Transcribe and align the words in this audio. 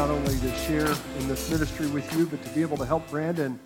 not 0.00 0.08
only 0.08 0.38
to 0.38 0.54
share 0.54 0.90
in 1.18 1.28
this 1.28 1.50
ministry 1.50 1.86
with 1.88 2.10
you, 2.16 2.24
but 2.24 2.42
to 2.42 2.48
be 2.54 2.62
able 2.62 2.78
to 2.78 2.86
help 2.86 3.06
Brandon 3.10 3.60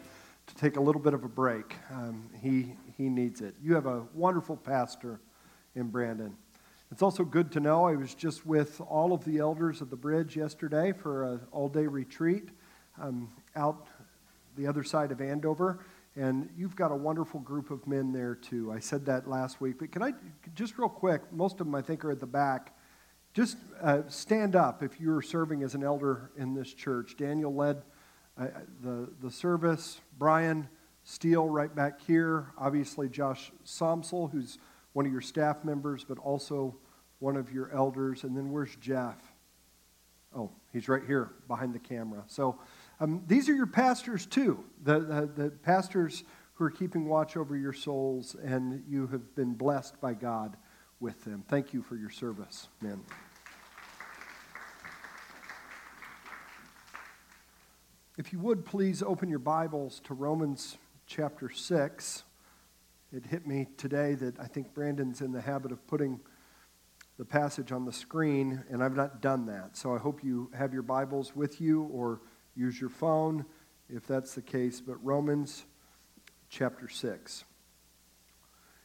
to 0.48 0.54
take 0.56 0.76
a 0.76 0.80
little 0.80 1.00
bit 1.00 1.14
of 1.14 1.22
a 1.22 1.28
break. 1.28 1.76
Um, 1.92 2.28
he, 2.42 2.74
he 2.98 3.08
needs 3.08 3.40
it. 3.40 3.54
You 3.62 3.76
have 3.76 3.86
a 3.86 4.02
wonderful 4.14 4.56
pastor 4.56 5.20
in 5.76 5.90
Brandon. 5.90 6.34
It's 6.90 7.02
also 7.02 7.22
good 7.22 7.52
to 7.52 7.60
know 7.60 7.84
I 7.84 7.94
was 7.94 8.14
just 8.14 8.44
with 8.44 8.80
all 8.80 9.12
of 9.12 9.24
the 9.24 9.38
elders 9.38 9.80
of 9.80 9.90
the 9.90 9.96
bridge 9.96 10.36
yesterday 10.36 10.90
for 10.90 11.22
an 11.22 11.40
all 11.52 11.68
day 11.68 11.86
retreat 11.86 12.48
um, 13.00 13.30
out 13.54 13.86
the 14.56 14.66
other 14.66 14.82
side 14.82 15.12
of 15.12 15.20
Andover. 15.20 15.84
And 16.16 16.50
you've 16.56 16.74
got 16.74 16.90
a 16.90 16.96
wonderful 16.96 17.38
group 17.38 17.70
of 17.70 17.86
men 17.86 18.12
there 18.12 18.34
too. 18.34 18.72
I 18.72 18.80
said 18.80 19.06
that 19.06 19.30
last 19.30 19.60
week. 19.60 19.76
But 19.78 19.92
can 19.92 20.02
I, 20.02 20.14
just 20.56 20.78
real 20.78 20.88
quick, 20.88 21.32
most 21.32 21.60
of 21.60 21.66
them 21.68 21.76
I 21.76 21.80
think 21.80 22.04
are 22.04 22.10
at 22.10 22.18
the 22.18 22.26
back. 22.26 22.73
Just 23.34 23.56
uh, 23.82 24.02
stand 24.06 24.54
up 24.54 24.82
if 24.84 25.00
you're 25.00 25.20
serving 25.20 25.64
as 25.64 25.74
an 25.74 25.82
elder 25.82 26.30
in 26.36 26.54
this 26.54 26.72
church. 26.72 27.16
Daniel 27.16 27.52
led 27.52 27.82
uh, 28.38 28.46
the, 28.80 29.08
the 29.20 29.30
service. 29.30 30.00
Brian 30.18 30.68
Steele, 31.02 31.48
right 31.48 31.74
back 31.74 32.00
here. 32.00 32.52
Obviously, 32.56 33.08
Josh 33.08 33.50
Somsel, 33.66 34.30
who's 34.30 34.58
one 34.92 35.04
of 35.04 35.10
your 35.10 35.20
staff 35.20 35.64
members, 35.64 36.04
but 36.04 36.18
also 36.18 36.76
one 37.18 37.36
of 37.36 37.52
your 37.52 37.72
elders. 37.72 38.22
And 38.22 38.36
then 38.36 38.52
where's 38.52 38.76
Jeff? 38.76 39.16
Oh, 40.36 40.50
he's 40.72 40.88
right 40.88 41.02
here 41.04 41.32
behind 41.48 41.74
the 41.74 41.80
camera. 41.80 42.22
So 42.28 42.60
um, 43.00 43.24
these 43.26 43.48
are 43.48 43.54
your 43.54 43.66
pastors, 43.66 44.26
too, 44.26 44.64
the, 44.84 45.00
the, 45.00 45.30
the 45.42 45.50
pastors 45.50 46.22
who 46.54 46.64
are 46.64 46.70
keeping 46.70 47.06
watch 47.06 47.36
over 47.36 47.56
your 47.56 47.72
souls, 47.72 48.36
and 48.44 48.84
you 48.88 49.08
have 49.08 49.34
been 49.34 49.54
blessed 49.54 50.00
by 50.00 50.14
God 50.14 50.56
with 51.00 51.24
them. 51.24 51.44
Thank 51.48 51.74
you 51.74 51.82
for 51.82 51.96
your 51.96 52.10
service, 52.10 52.68
men. 52.80 53.00
If 58.16 58.32
you 58.32 58.38
would, 58.38 58.64
please 58.64 59.02
open 59.02 59.28
your 59.28 59.40
Bibles 59.40 60.00
to 60.04 60.14
Romans 60.14 60.78
chapter 61.04 61.50
6. 61.50 62.22
It 63.12 63.26
hit 63.26 63.44
me 63.44 63.66
today 63.76 64.14
that 64.14 64.38
I 64.38 64.46
think 64.46 64.72
Brandon's 64.72 65.20
in 65.20 65.32
the 65.32 65.40
habit 65.40 65.72
of 65.72 65.84
putting 65.88 66.20
the 67.18 67.24
passage 67.24 67.72
on 67.72 67.84
the 67.84 67.92
screen, 67.92 68.62
and 68.70 68.84
I've 68.84 68.94
not 68.94 69.20
done 69.20 69.46
that. 69.46 69.76
So 69.76 69.96
I 69.96 69.98
hope 69.98 70.22
you 70.22 70.48
have 70.56 70.72
your 70.72 70.84
Bibles 70.84 71.34
with 71.34 71.60
you 71.60 71.90
or 71.92 72.20
use 72.54 72.80
your 72.80 72.88
phone 72.88 73.44
if 73.92 74.06
that's 74.06 74.36
the 74.36 74.42
case. 74.42 74.80
But 74.80 75.04
Romans 75.04 75.64
chapter 76.48 76.88
6. 76.88 77.44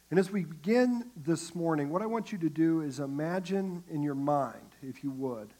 And 0.10 0.20
as 0.20 0.32
we 0.32 0.44
begin 0.44 1.06
this 1.16 1.54
morning, 1.54 1.92
what 1.92 2.02
I 2.02 2.08
want 2.08 2.32
you 2.32 2.40
to 2.40 2.50
do 2.50 2.82
is 2.82 3.00
imagine 3.00 3.84
in 3.92 4.02
your 4.02 4.16
mind, 4.16 4.74
if 4.82 5.04
you 5.04 5.12
would, 5.12 5.54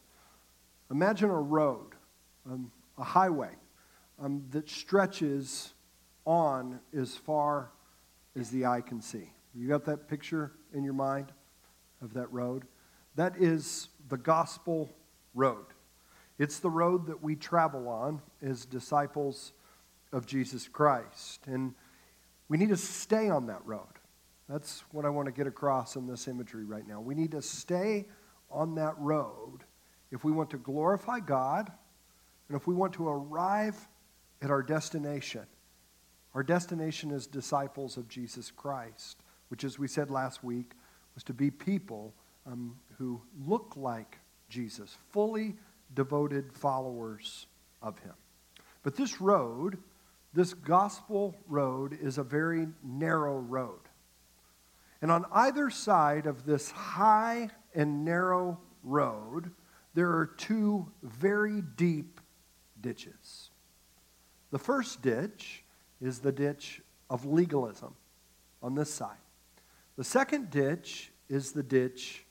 imagine 0.90 1.30
a 1.30 1.40
road. 1.40 1.94
Um, 2.50 2.72
a 3.00 3.04
highway 3.04 3.52
um, 4.20 4.44
that 4.52 4.70
stretches 4.70 5.74
on 6.26 6.80
as 6.96 7.16
far 7.16 7.72
as 8.38 8.50
the 8.52 8.66
eye 8.66 8.82
can 8.82 9.02
see. 9.02 9.32
You 9.56 9.68
got 9.68 9.86
that 9.86 10.08
picture 10.08 10.52
in 10.74 10.84
your 10.84 10.94
mind 10.94 11.32
of 12.02 12.14
that 12.14 12.32
road? 12.32 12.66
That 13.16 13.38
is 13.38 13.90
the 14.10 14.18
gospel 14.18 14.90
road. 15.34 15.66
It's 16.38 16.60
the 16.60 16.70
road 16.70 17.08
that 17.08 17.22
we 17.22 17.36
travel 17.36 17.88
on 17.88 18.22
as 18.42 18.66
disciples 18.66 19.54
of 20.14 20.26
Jesus 20.26 20.68
Christ. 20.68 21.42
And 21.48 21.74
we 22.48 22.58
need 22.58 22.70
to 22.70 22.78
stay 22.78 23.30
on 23.30 23.48
that 23.48 23.66
road. 23.66 23.88
That's 24.48 24.84
what 24.92 25.06
I 25.06 25.10
want 25.10 25.28
to 25.28 25.32
get 25.32 25.48
across 25.48 25.96
in 25.96 26.08
this 26.08 26.28
imagery 26.28 26.66
right 26.66 26.88
now. 26.88 27.02
We 27.02 27.14
need 27.14 27.32
to 27.32 27.42
stay 27.42 28.08
on 28.50 28.76
that 28.76 28.98
road 28.98 29.60
if 30.12 30.24
we 30.24 30.32
want 30.32 30.50
to 30.52 30.58
glorify 30.58 31.20
God 31.20 31.72
and 32.50 32.60
if 32.60 32.68
we 32.68 32.74
want 32.74 32.94
to 32.94 33.08
arrive 33.08 33.88
at 34.42 34.50
our 34.50 34.64
destination, 34.64 35.46
our 36.34 36.44
destination 36.44 37.12
as 37.12 37.28
disciples 37.28 37.96
of 37.96 38.10
Jesus 38.10 38.52
Christ, 38.52 39.18
which, 39.50 39.64
as 39.64 39.80
we 39.80 39.88
said 39.88 40.10
last 40.10 40.44
week, 40.44 40.72
was 41.14 41.24
to 41.26 41.34
be 41.34 41.52
people 41.52 42.14
um, 42.46 42.76
who 42.98 43.22
look 43.46 43.74
like 43.76 44.18
Jesus, 44.50 44.98
fully 45.12 45.56
devoted 45.94 46.52
followers 46.52 47.46
of 47.82 48.00
him. 48.00 48.14
But 48.82 48.96
this 48.96 49.22
road, 49.22 49.78
this 50.34 50.54
gospel 50.54 51.36
road, 51.48 51.98
is 52.02 52.18
a 52.18 52.24
very 52.24 52.68
narrow 52.84 53.38
road. 53.38 53.82
And 55.02 55.12
on 55.12 55.26
either 55.32 55.70
side 55.70 56.26
of 56.26 56.46
this 56.46 56.72
high 56.72 57.50
and 57.76 58.04
narrow 58.04 58.60
road, 58.84 59.52
there 59.94 60.10
are 60.10 60.26
two 60.26 60.92
very 61.04 61.62
deep 61.62 62.19
ditches. 62.82 63.50
The 64.52 64.60
first 64.60 65.02
ditch 65.02 65.64
is 66.02 66.20
the 66.20 66.32
ditch 66.32 66.82
of 67.10 67.26
legalism 67.26 67.96
on 68.62 68.76
this 68.76 68.94
side. 68.94 69.18
The 69.98 70.04
second 70.04 70.50
ditch 70.50 71.12
is 71.28 71.52
the 71.52 71.64
ditch 71.64 72.26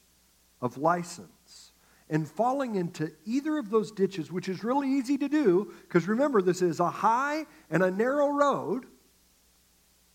of 0.60 0.78
license. 0.78 1.72
And 2.10 2.26
falling 2.26 2.76
into 2.76 3.12
either 3.26 3.58
of 3.58 3.68
those 3.68 3.92
ditches, 3.92 4.32
which 4.32 4.48
is 4.48 4.64
really 4.64 4.88
easy 4.88 5.18
to 5.18 5.28
do, 5.28 5.74
because 5.82 6.08
remember, 6.08 6.40
this 6.40 6.62
is 6.62 6.80
a 6.80 6.88
high 6.88 7.44
and 7.70 7.82
a 7.82 7.90
narrow 7.90 8.30
road, 8.30 8.86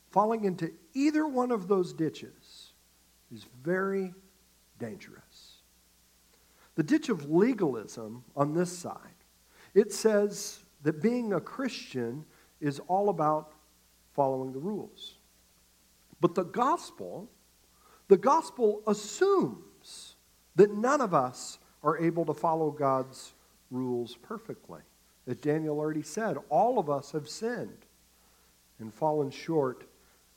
falling 0.09 0.45
into 0.45 0.71
either 0.93 1.27
one 1.27 1.51
of 1.51 1.67
those 1.67 1.93
ditches 1.93 2.73
is 3.31 3.45
very 3.63 4.13
dangerous. 4.79 5.57
The 6.75 6.83
ditch 6.83 7.09
of 7.09 7.29
legalism 7.29 8.23
on 8.35 8.53
this 8.53 8.75
side 8.75 9.12
it 9.73 9.91
says 9.91 10.63
that 10.83 11.01
being 11.01 11.33
a 11.33 11.41
Christian 11.41 12.25
is 12.61 12.79
all 12.87 13.09
about 13.09 13.53
following 14.13 14.51
the 14.53 14.59
rules. 14.59 15.15
But 16.21 16.35
the 16.35 16.43
gospel, 16.43 17.29
the 18.07 18.17
gospel 18.17 18.81
assumes 18.87 20.15
that 20.55 20.73
none 20.73 21.01
of 21.01 21.13
us 21.13 21.57
are 21.83 21.97
able 21.97 22.25
to 22.25 22.33
follow 22.33 22.71
God's 22.71 23.33
rules 23.71 24.15
perfectly. 24.15 24.81
As 25.27 25.37
Daniel 25.37 25.79
already 25.79 26.03
said, 26.03 26.37
all 26.49 26.79
of 26.79 26.89
us 26.89 27.11
have 27.11 27.27
sinned 27.27 27.85
and 28.79 28.93
fallen 28.93 29.31
short 29.31 29.85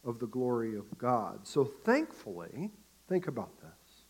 of 0.05 0.19
the 0.19 0.27
glory 0.27 0.77
of 0.77 0.97
God. 0.99 1.47
So 1.47 1.65
thankfully, 1.65 2.71
think 3.09 3.27
about 3.27 3.61
this. 3.61 4.05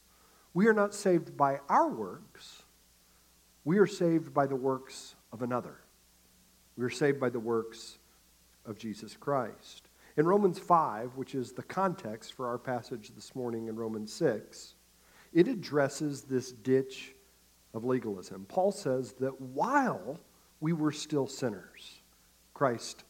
We 0.54 0.69
are 0.69 0.72
not 0.72 0.94
saved 0.94 1.37
by 1.37 1.60
our 1.69 1.88
works, 1.88 2.62
we 3.64 3.78
are 3.78 3.87
saved 3.87 4.32
by 4.32 4.47
the 4.47 4.56
works 4.56 5.16
of 5.32 5.42
another. 5.42 5.78
We 6.76 6.84
are 6.84 6.91
saved 6.91 7.20
by 7.20 7.31
the 7.31 7.41
works 7.41 7.98
of 8.64 8.78
Jesus 8.78 9.16
Christ. 9.16 9.88
In 10.16 10.26
Romans 10.26 10.59
5, 10.59 11.16
which 11.16 11.34
is 11.34 11.53
the 11.53 11.62
context 11.62 12.34
for 12.34 12.47
our 12.47 12.59
passage 12.59 13.12
this 13.14 13.34
morning 13.34 13.69
in 13.69 13.76
Romans 13.76 14.12
6, 14.14 14.75
it 15.32 15.48
addresses 15.48 16.22
this 16.22 16.53
ditch 16.53 17.14
of 17.75 17.84
legalism. 17.84 18.47
Paul 18.48 18.72
says 18.72 19.12
that 19.20 19.41
while 19.41 20.19
we 20.60 20.72
were 20.72 20.92
still 20.92 21.26
sinners, 21.26 22.00
Christ 22.54 23.04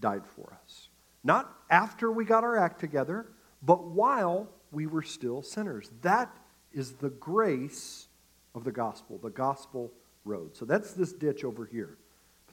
died 0.00 0.26
for 0.26 0.56
us. 0.64 0.88
Not 1.22 1.52
after 1.70 2.10
we 2.10 2.24
got 2.24 2.44
our 2.44 2.56
act 2.56 2.80
together, 2.80 3.26
but 3.62 3.84
while 3.84 4.48
we 4.72 4.86
were 4.86 5.02
still 5.02 5.42
sinners. 5.42 5.90
That 6.02 6.36
is 6.72 6.92
the 6.92 7.10
grace 7.10 8.08
of 8.54 8.64
the 8.64 8.72
gospel, 8.72 9.18
the 9.18 9.30
gospel 9.30 9.92
road. 10.28 10.56
So 10.56 10.64
that's 10.64 10.92
this 10.92 11.12
ditch 11.12 11.42
over 11.42 11.64
here. 11.64 11.96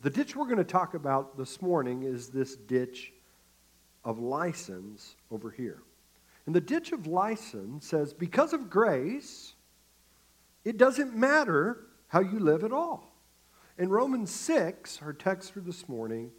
The 0.02 0.09
ditch 0.09 0.36
we're 0.36 0.46
going 0.46 0.58
to 0.58 0.63
talk 0.63 0.94
about 0.94 1.38
this 1.38 1.61
morning 1.61 2.03
is 2.03 2.29
this 2.29 2.55
ditch 2.55 3.14
of 4.03 4.20
license 4.20 5.16
over 5.32 5.52
here. 5.52 5.82
And 6.46 6.55
the 6.55 6.61
ditch 6.61 6.91
of 6.91 7.08
license 7.08 7.88
says, 7.88 8.14
because 8.14 8.53
of 8.53 8.70
grace, 8.70 9.53
it 10.64 10.78
doesn't 10.78 11.16
matter 11.16 11.85
how 12.08 12.22
you 12.22 12.40
live 12.40 12.64
at 12.64 12.72
all. 12.72 13.11
In 13.78 13.90
Romans 13.90 14.32
6, 14.32 15.02
our 15.02 15.11
text 15.11 15.52
for 15.52 15.59
this 15.59 15.90
morning 15.90 16.32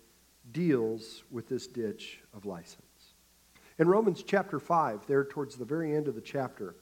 deals 0.52 1.25
with 1.31 1.49
this 1.49 1.66
ditch 1.66 2.20
of 2.34 2.46
license. 2.46 2.82
In 3.78 3.88
Romans 3.88 4.22
chapter 4.26 4.58
5, 4.58 5.06
there 5.06 5.25
towards 5.25 5.56
the 5.56 5.64
very 5.64 5.94
end 5.94 6.08
of 6.08 6.14
the 6.14 6.20
chapter, 6.20 6.76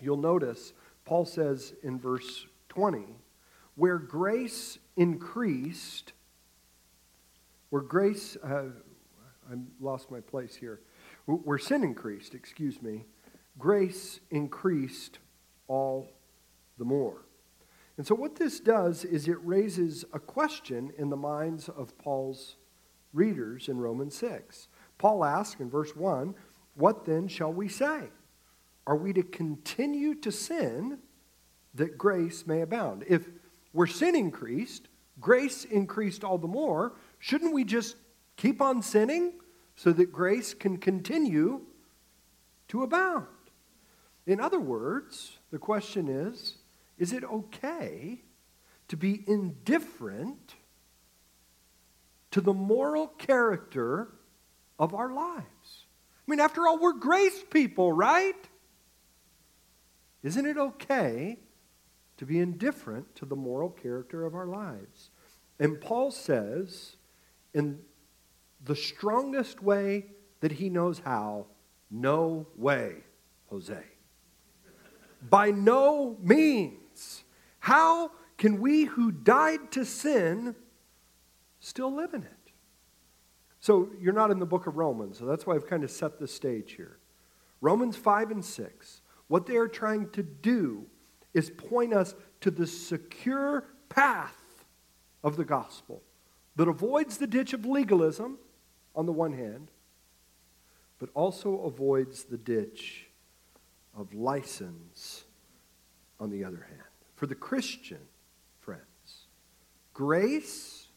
you'll 0.00 0.16
notice 0.16 0.74
Paul 1.04 1.24
says 1.24 1.74
in 1.82 1.98
verse 1.98 2.46
20, 2.68 3.04
where 3.74 3.98
grace 3.98 4.78
increased, 4.96 6.12
where 7.70 7.82
grace, 7.82 8.36
uh, 8.42 8.64
I 9.50 9.54
lost 9.80 10.10
my 10.10 10.20
place 10.20 10.54
here, 10.54 10.80
where 11.26 11.58
sin 11.58 11.82
increased, 11.84 12.34
excuse 12.34 12.82
me, 12.82 13.04
grace 13.58 14.20
increased 14.30 15.18
all 15.68 16.08
the 16.78 16.84
more. 16.84 17.22
And 17.96 18.06
so, 18.06 18.14
what 18.14 18.36
this 18.36 18.60
does 18.60 19.04
is 19.04 19.28
it 19.28 19.38
raises 19.44 20.04
a 20.12 20.18
question 20.18 20.92
in 20.96 21.10
the 21.10 21.16
minds 21.16 21.68
of 21.68 21.96
Paul's 21.98 22.56
readers 23.12 23.68
in 23.68 23.78
Romans 23.78 24.16
6. 24.16 24.68
Paul 24.98 25.24
asks 25.24 25.60
in 25.60 25.68
verse 25.68 25.94
1 25.94 26.34
What 26.74 27.04
then 27.04 27.28
shall 27.28 27.52
we 27.52 27.68
say? 27.68 28.08
Are 28.86 28.96
we 28.96 29.12
to 29.12 29.22
continue 29.22 30.14
to 30.16 30.32
sin 30.32 30.98
that 31.74 31.98
grace 31.98 32.46
may 32.46 32.62
abound? 32.62 33.04
If 33.06 33.28
where 33.72 33.86
sin 33.86 34.16
increased, 34.16 34.88
grace 35.20 35.64
increased 35.64 36.24
all 36.24 36.38
the 36.38 36.48
more, 36.48 36.92
shouldn't 37.18 37.54
we 37.54 37.64
just 37.64 37.96
keep 38.36 38.60
on 38.60 38.82
sinning 38.82 39.34
so 39.76 39.92
that 39.92 40.12
grace 40.12 40.54
can 40.54 40.76
continue 40.76 41.62
to 42.68 42.82
abound? 42.82 43.26
In 44.26 44.40
other 44.40 44.60
words, 44.60 45.38
the 45.50 45.58
question 45.58 46.08
is 46.08 46.56
is 46.98 47.12
it 47.12 47.24
okay 47.24 48.20
to 48.88 48.96
be 48.96 49.24
indifferent 49.26 50.54
to 52.30 52.40
the 52.40 52.52
moral 52.52 53.06
character 53.06 54.08
of 54.78 54.94
our 54.94 55.12
lives? 55.12 55.86
I 56.26 56.30
mean, 56.30 56.40
after 56.40 56.68
all, 56.68 56.78
we're 56.78 56.92
grace 56.92 57.42
people, 57.50 57.92
right? 57.92 58.36
Isn't 60.22 60.46
it 60.46 60.58
okay 60.58 61.38
to 62.20 62.26
be 62.26 62.38
indifferent 62.38 63.14
to 63.14 63.24
the 63.24 63.34
moral 63.34 63.70
character 63.70 64.26
of 64.26 64.34
our 64.34 64.46
lives? 64.46 65.08
And 65.58 65.80
Paul 65.80 66.10
says, 66.10 66.96
in 67.54 67.78
the 68.62 68.76
strongest 68.76 69.62
way 69.62 70.04
that 70.40 70.52
he 70.52 70.68
knows 70.68 70.98
how, 70.98 71.46
no 71.90 72.46
way, 72.56 72.96
Jose. 73.48 73.82
By 75.30 75.50
no 75.50 76.18
means. 76.20 77.24
How 77.58 78.10
can 78.36 78.60
we 78.60 78.84
who 78.84 79.10
died 79.12 79.72
to 79.72 79.86
sin 79.86 80.54
still 81.58 81.90
live 81.90 82.12
in 82.12 82.24
it? 82.24 82.52
So 83.60 83.88
you're 83.98 84.12
not 84.12 84.30
in 84.30 84.38
the 84.38 84.46
book 84.46 84.66
of 84.66 84.76
Romans, 84.76 85.18
so 85.18 85.24
that's 85.24 85.46
why 85.46 85.54
I've 85.54 85.66
kind 85.66 85.84
of 85.84 85.90
set 85.90 86.18
the 86.18 86.28
stage 86.28 86.72
here. 86.72 86.98
Romans 87.62 87.96
5 87.96 88.30
and 88.30 88.44
6, 88.44 89.00
what 89.28 89.46
they 89.46 89.56
are 89.56 89.68
trying 89.68 90.10
to 90.10 90.22
do 90.22 90.84
is 91.34 91.50
point 91.50 91.92
us 91.92 92.14
to 92.40 92.50
the 92.50 92.66
secure 92.66 93.64
path 93.88 94.36
of 95.22 95.36
the 95.36 95.44
gospel 95.44 96.02
that 96.56 96.68
avoids 96.68 97.18
the 97.18 97.26
ditch 97.26 97.52
of 97.52 97.64
legalism 97.64 98.38
on 98.94 99.06
the 99.06 99.12
one 99.12 99.32
hand, 99.32 99.70
but 100.98 101.08
also 101.14 101.60
avoids 101.62 102.24
the 102.24 102.38
ditch 102.38 103.06
of 103.96 104.12
license 104.14 105.24
on 106.18 106.30
the 106.30 106.44
other 106.44 106.66
hand. 106.68 106.82
For 107.14 107.26
the 107.26 107.34
Christian, 107.34 108.00
friends, 108.58 109.26
grace 109.94 110.88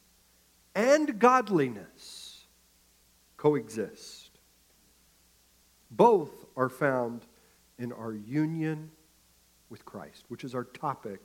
and 0.75 1.19
godliness 1.19 2.45
coexist. 3.37 4.31
Both 5.91 6.45
are 6.55 6.69
found 6.69 7.25
in 7.77 7.91
our 7.91 8.13
union 8.13 8.89
with 9.73 9.83
Christ, 9.85 10.25
which 10.27 10.43
is 10.43 10.53
our 10.53 10.65
topic 10.65 11.19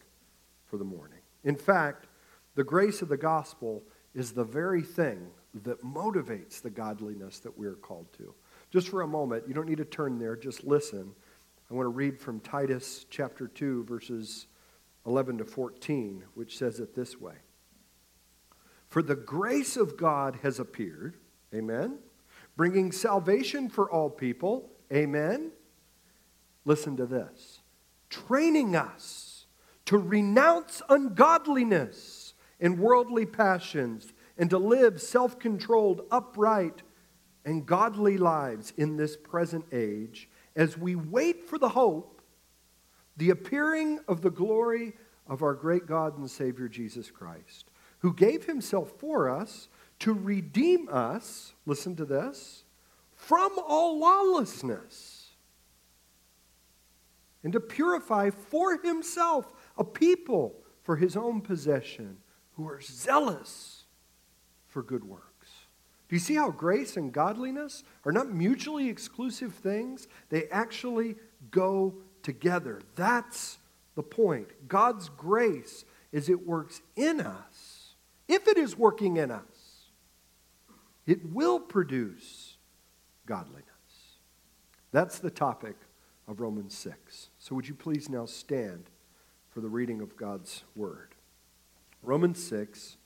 for 0.64 0.78
the 0.78 0.84
morning. 0.84 1.18
In 1.44 1.54
fact, 1.54 2.06
the 2.54 2.64
grace 2.64 3.02
of 3.02 3.10
the 3.10 3.16
gospel 3.18 3.82
is 4.14 4.32
the 4.32 4.42
very 4.42 4.80
thing 4.80 5.28
that 5.64 5.84
motivates 5.84 6.62
the 6.62 6.70
godliness 6.70 7.40
that 7.40 7.58
we 7.58 7.66
are 7.66 7.74
called 7.74 8.10
to. 8.14 8.34
Just 8.70 8.88
for 8.88 9.02
a 9.02 9.06
moment, 9.06 9.44
you 9.46 9.52
don't 9.52 9.68
need 9.68 9.76
to 9.76 9.84
turn 9.84 10.18
there, 10.18 10.34
just 10.34 10.64
listen. 10.64 11.12
I 11.70 11.74
want 11.74 11.84
to 11.84 11.90
read 11.90 12.18
from 12.18 12.40
Titus 12.40 13.04
chapter 13.10 13.48
2, 13.48 13.84
verses 13.84 14.46
11 15.04 15.36
to 15.38 15.44
14, 15.44 16.24
which 16.32 16.56
says 16.56 16.80
it 16.80 16.94
this 16.94 17.20
way 17.20 17.34
For 18.88 19.02
the 19.02 19.14
grace 19.14 19.76
of 19.76 19.98
God 19.98 20.38
has 20.42 20.58
appeared, 20.58 21.18
amen, 21.54 21.98
bringing 22.56 22.92
salvation 22.92 23.68
for 23.68 23.90
all 23.90 24.08
people, 24.08 24.70
amen. 24.90 25.50
Listen 26.64 26.96
to 26.96 27.04
this 27.04 27.57
training 28.10 28.76
us 28.76 29.46
to 29.86 29.98
renounce 29.98 30.82
ungodliness 30.88 32.34
and 32.60 32.78
worldly 32.78 33.26
passions 33.26 34.12
and 34.36 34.50
to 34.50 34.58
live 34.58 35.00
self 35.00 35.38
controlled, 35.38 36.02
upright, 36.10 36.82
and 37.44 37.66
godly 37.66 38.18
lives 38.18 38.72
in 38.76 38.96
this 38.96 39.16
present 39.16 39.64
age 39.72 40.28
as 40.54 40.76
we 40.76 40.94
wait 40.94 41.48
for 41.48 41.58
the 41.58 41.70
hope, 41.70 42.20
the 43.16 43.30
appearing 43.30 43.98
of 44.06 44.22
the 44.22 44.30
glory 44.30 44.92
of 45.26 45.42
our 45.42 45.54
great 45.54 45.86
God 45.86 46.18
and 46.18 46.30
Savior 46.30 46.68
Jesus 46.68 47.10
Christ, 47.10 47.70
who 48.00 48.12
gave 48.12 48.44
himself 48.44 48.92
for 48.98 49.28
us 49.28 49.68
to 50.00 50.12
redeem 50.12 50.88
us, 50.90 51.54
listen 51.66 51.96
to 51.96 52.04
this, 52.04 52.64
from 53.16 53.52
all 53.66 53.98
lawlessness, 53.98 55.17
and 57.48 57.54
to 57.54 57.60
purify 57.60 58.28
for 58.28 58.76
himself 58.76 59.50
a 59.78 59.82
people 59.82 60.54
for 60.82 60.96
his 60.96 61.16
own 61.16 61.40
possession 61.40 62.18
who 62.56 62.68
are 62.68 62.78
zealous 62.82 63.84
for 64.66 64.82
good 64.82 65.02
works. 65.02 65.48
Do 66.10 66.16
you 66.16 66.20
see 66.20 66.34
how 66.34 66.50
grace 66.50 66.98
and 66.98 67.10
godliness 67.10 67.84
are 68.04 68.12
not 68.12 68.30
mutually 68.30 68.90
exclusive 68.90 69.54
things? 69.54 70.08
They 70.28 70.46
actually 70.48 71.16
go 71.50 71.94
together. 72.22 72.82
That's 72.96 73.56
the 73.94 74.02
point. 74.02 74.48
God's 74.68 75.08
grace 75.08 75.86
is 76.12 76.28
it 76.28 76.46
works 76.46 76.82
in 76.96 77.22
us. 77.22 77.94
If 78.28 78.46
it 78.46 78.58
is 78.58 78.76
working 78.76 79.16
in 79.16 79.30
us, 79.30 79.86
it 81.06 81.24
will 81.32 81.60
produce 81.60 82.58
godliness. 83.24 83.64
That's 84.92 85.18
the 85.18 85.30
topic 85.30 85.76
of 86.28 86.40
Romans 86.40 86.76
6. 86.76 87.30
So 87.38 87.54
would 87.54 87.66
you 87.66 87.74
please 87.74 88.08
now 88.08 88.26
stand 88.26 88.90
for 89.50 89.60
the 89.60 89.68
reading 89.68 90.00
of 90.00 90.16
God's 90.16 90.62
word? 90.76 91.14
Romans 92.02 92.42
6, 92.44 92.98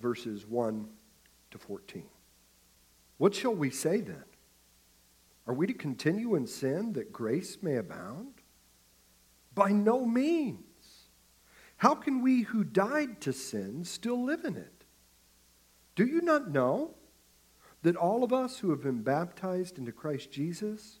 verses 0.00 0.46
1 0.46 0.88
to 1.50 1.58
14. 1.58 2.04
What 3.18 3.34
shall 3.34 3.54
we 3.54 3.70
say 3.70 4.00
then? 4.00 4.24
Are 5.46 5.54
we 5.54 5.66
to 5.66 5.74
continue 5.74 6.34
in 6.34 6.46
sin 6.46 6.94
that 6.94 7.12
grace 7.12 7.58
may 7.62 7.76
abound? 7.76 8.34
By 9.54 9.70
no 9.70 10.04
means. 10.04 10.58
How 11.76 11.94
can 11.94 12.22
we 12.22 12.42
who 12.42 12.64
died 12.64 13.20
to 13.22 13.32
sin 13.32 13.84
still 13.84 14.24
live 14.24 14.44
in 14.44 14.56
it? 14.56 14.84
Do 15.94 16.06
you 16.06 16.20
not 16.20 16.50
know 16.50 16.94
that 17.82 17.96
all 17.96 18.24
of 18.24 18.32
us 18.32 18.58
who 18.58 18.70
have 18.70 18.82
been 18.82 19.02
baptized 19.02 19.78
into 19.78 19.92
Christ 19.92 20.30
Jesus 20.30 21.00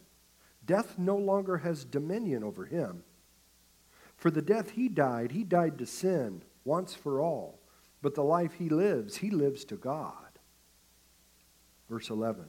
Death 0.65 0.97
no 0.97 1.17
longer 1.17 1.57
has 1.57 1.83
dominion 1.83 2.43
over 2.43 2.65
him. 2.65 3.03
For 4.15 4.29
the 4.29 4.41
death 4.41 4.71
he 4.71 4.87
died, 4.87 5.31
he 5.31 5.43
died 5.43 5.77
to 5.79 5.85
sin 5.85 6.43
once 6.63 6.93
for 6.93 7.21
all. 7.21 7.59
But 8.01 8.15
the 8.15 8.23
life 8.23 8.53
he 8.53 8.69
lives, 8.69 9.17
he 9.17 9.29
lives 9.29 9.65
to 9.65 9.75
God. 9.75 10.15
Verse 11.89 12.09
11. 12.09 12.45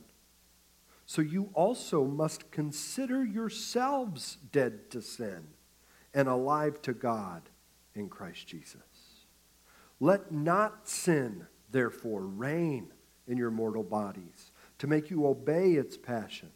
So 1.06 1.20
you 1.20 1.50
also 1.54 2.04
must 2.04 2.50
consider 2.50 3.24
yourselves 3.24 4.38
dead 4.50 4.90
to 4.90 5.02
sin 5.02 5.48
and 6.14 6.28
alive 6.28 6.80
to 6.82 6.92
God 6.92 7.42
in 7.94 8.08
Christ 8.08 8.46
Jesus. 8.46 8.80
Let 10.00 10.32
not 10.32 10.88
sin, 10.88 11.46
therefore, 11.70 12.22
reign 12.22 12.92
in 13.26 13.36
your 13.36 13.50
mortal 13.50 13.82
bodies 13.82 14.52
to 14.78 14.86
make 14.86 15.10
you 15.10 15.26
obey 15.26 15.72
its 15.72 15.96
passions. 15.96 16.52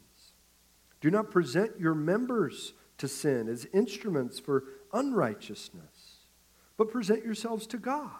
Do 1.06 1.12
not 1.12 1.30
present 1.30 1.78
your 1.78 1.94
members 1.94 2.74
to 2.98 3.06
sin 3.06 3.48
as 3.48 3.64
instruments 3.72 4.40
for 4.40 4.64
unrighteousness, 4.92 6.16
but 6.76 6.90
present 6.90 7.24
yourselves 7.24 7.64
to 7.68 7.78
God 7.78 8.10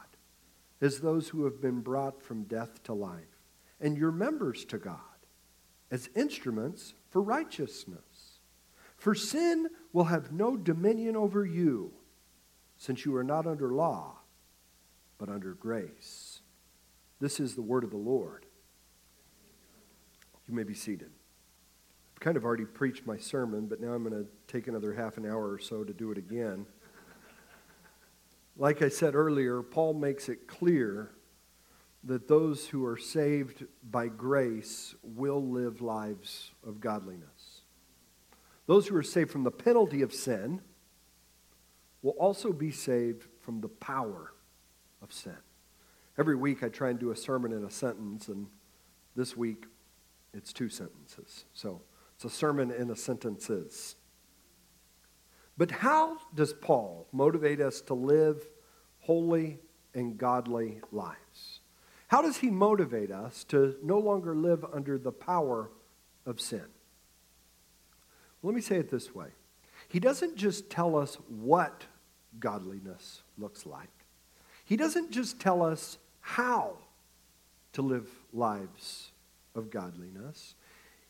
as 0.81 1.01
those 1.01 1.29
who 1.31 1.47
have 1.47 1.61
been 1.61 1.81
brought 1.81 2.23
from 2.23 2.45
death 2.45 2.85
to 2.85 2.93
life 2.93 3.43
and 3.81 3.99
your 3.99 4.13
members 4.13 4.65
to 4.67 4.79
God 4.79 5.01
as 5.91 6.09
instruments 6.15 6.95
for 7.11 7.21
righteousness. 7.21 8.39
For 8.97 9.17
sin 9.17 9.67
will 9.93 10.05
have 10.05 10.31
no 10.31 10.57
dominion 10.57 11.17
over 11.17 11.45
you, 11.45 11.93
since 12.77 13.05
you 13.05 13.17
are 13.17 13.25
not 13.25 13.49
under 13.49 13.73
law, 13.73 14.21
but 15.19 15.29
under 15.29 15.55
grace. 15.55 16.41
This 17.19 17.41
is 17.41 17.57
the 17.57 17.63
word 17.63 17.83
of 17.83 17.91
the 17.91 17.97
Lord. 17.97 18.47
You 20.47 20.55
may 20.55 20.63
be 20.63 20.75
seated. 20.75 21.11
Kind 22.21 22.37
of 22.37 22.45
already 22.45 22.65
preached 22.65 23.07
my 23.07 23.17
sermon, 23.17 23.67
but 23.67 23.81
now 23.81 23.93
I'm 23.93 24.03
going 24.03 24.25
to 24.25 24.29
take 24.49 24.69
another 24.69 24.93
half 24.93 25.17
an 25.17 25.27
hour 25.27 25.53
or 25.53 25.59
so 25.59 25.85
to 25.85 25.93
do 25.93 26.11
it 26.11 26.19
again. 26.19 26.67
Like 28.57 28.81
I 28.81 28.89
said 28.89 29.15
earlier, 29.15 29.63
Paul 29.63 29.95
makes 29.95 30.29
it 30.29 30.49
clear 30.49 31.11
that 32.05 32.27
those 32.29 32.69
who 32.69 32.85
are 32.87 32.97
saved 32.97 33.67
by 33.91 34.09
grace 34.09 34.95
will 35.03 35.45
live 35.45 35.83
lives 35.83 36.53
of 36.67 36.81
godliness. 36.81 37.63
Those 38.67 38.87
who 38.87 38.97
are 38.97 39.03
saved 39.03 39.31
from 39.31 39.45
the 39.45 39.51
penalty 39.51 40.03
of 40.03 40.13
sin 40.13 40.61
will 42.03 42.13
also 42.13 42.53
be 42.53 42.71
saved 42.71 43.27
from 43.41 43.61
the 43.61 43.69
power 43.69 44.33
of 45.03 45.13
sin. 45.13 45.37
Every 46.19 46.37
week 46.37 46.63
I 46.63 46.69
try 46.69 46.91
and 46.91 46.99
do 46.99 47.11
a 47.11 47.17
sermon 47.17 47.53
in 47.53 47.65
a 47.65 47.71
sentence, 47.71 48.29
and 48.29 48.47
this 49.15 49.37
week 49.37 49.67
it's 50.33 50.53
two 50.53 50.69
sentences. 50.69 51.45
So 51.53 51.83
it's 52.17 52.25
a 52.25 52.31
sermon 52.31 52.71
in 52.71 52.91
a 52.91 52.97
sentences. 52.97 53.95
But 55.59 55.71
how 55.71 56.19
does 56.35 56.53
Paul 56.53 57.07
motivate 57.13 57.61
us 57.61 57.81
to 57.83 57.95
live 57.95 58.47
holy 59.01 59.59
and 59.95 60.17
godly 60.17 60.81
lives? 60.93 61.61
How 62.09 62.23
does 62.23 62.39
he 62.39 62.51
motivate 62.51 63.11
us 63.11 63.45
to 63.45 63.77
no 63.83 63.99
longer 63.99 64.35
live 64.35 64.65
under 64.73 64.99
the 64.99 65.13
power 65.13 65.71
of 66.25 66.41
sin? 66.41 66.65
Let 68.43 68.55
me 68.55 68.61
say 68.61 68.77
it 68.77 68.91
this 68.91 69.15
way 69.15 69.29
He 69.89 70.01
doesn't 70.01 70.37
just 70.37 70.71
tell 70.71 70.97
us 70.97 71.17
what 71.29 71.85
godliness 72.39 73.23
looks 73.37 73.67
like, 73.67 74.07
He 74.65 74.77
doesn't 74.77 75.11
just 75.11 75.41
tell 75.41 75.63
us 75.63 75.99
how 76.21 76.79
to 77.73 77.83
live 77.83 78.09
lives 78.33 79.11
of 79.55 79.71
godliness. 79.71 80.55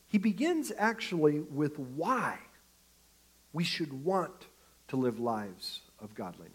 He 0.09 0.19
begins 0.19 0.73
actually 0.77 1.41
with 1.41 1.79
why 1.79 2.39
we 3.53 3.65
should 3.65 4.05
want 4.05 4.47
to 4.89 4.97
live 4.97 5.19
lives 5.19 5.81
of 5.99 6.15
godliness. 6.15 6.53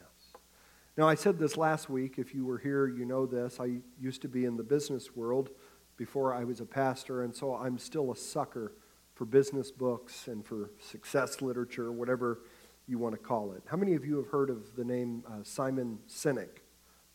Now, 0.97 1.07
I 1.07 1.15
said 1.15 1.39
this 1.39 1.57
last 1.57 1.89
week. 1.89 2.15
If 2.17 2.33
you 2.35 2.45
were 2.45 2.57
here, 2.57 2.87
you 2.87 3.05
know 3.05 3.25
this. 3.25 3.59
I 3.59 3.79
used 3.99 4.21
to 4.21 4.27
be 4.27 4.45
in 4.45 4.57
the 4.57 4.63
business 4.63 5.15
world 5.15 5.49
before 5.97 6.33
I 6.33 6.43
was 6.43 6.59
a 6.59 6.65
pastor, 6.65 7.23
and 7.23 7.35
so 7.35 7.55
I'm 7.55 7.77
still 7.77 8.11
a 8.11 8.15
sucker 8.15 8.73
for 9.15 9.25
business 9.25 9.71
books 9.71 10.27
and 10.27 10.45
for 10.45 10.71
success 10.79 11.41
literature, 11.41 11.91
whatever 11.91 12.39
you 12.87 12.97
want 12.97 13.13
to 13.13 13.19
call 13.19 13.53
it. 13.53 13.63
How 13.65 13.77
many 13.77 13.95
of 13.95 14.05
you 14.05 14.17
have 14.17 14.27
heard 14.27 14.49
of 14.49 14.75
the 14.75 14.83
name 14.83 15.23
uh, 15.27 15.43
Simon 15.43 15.99
Sinek, 16.09 16.59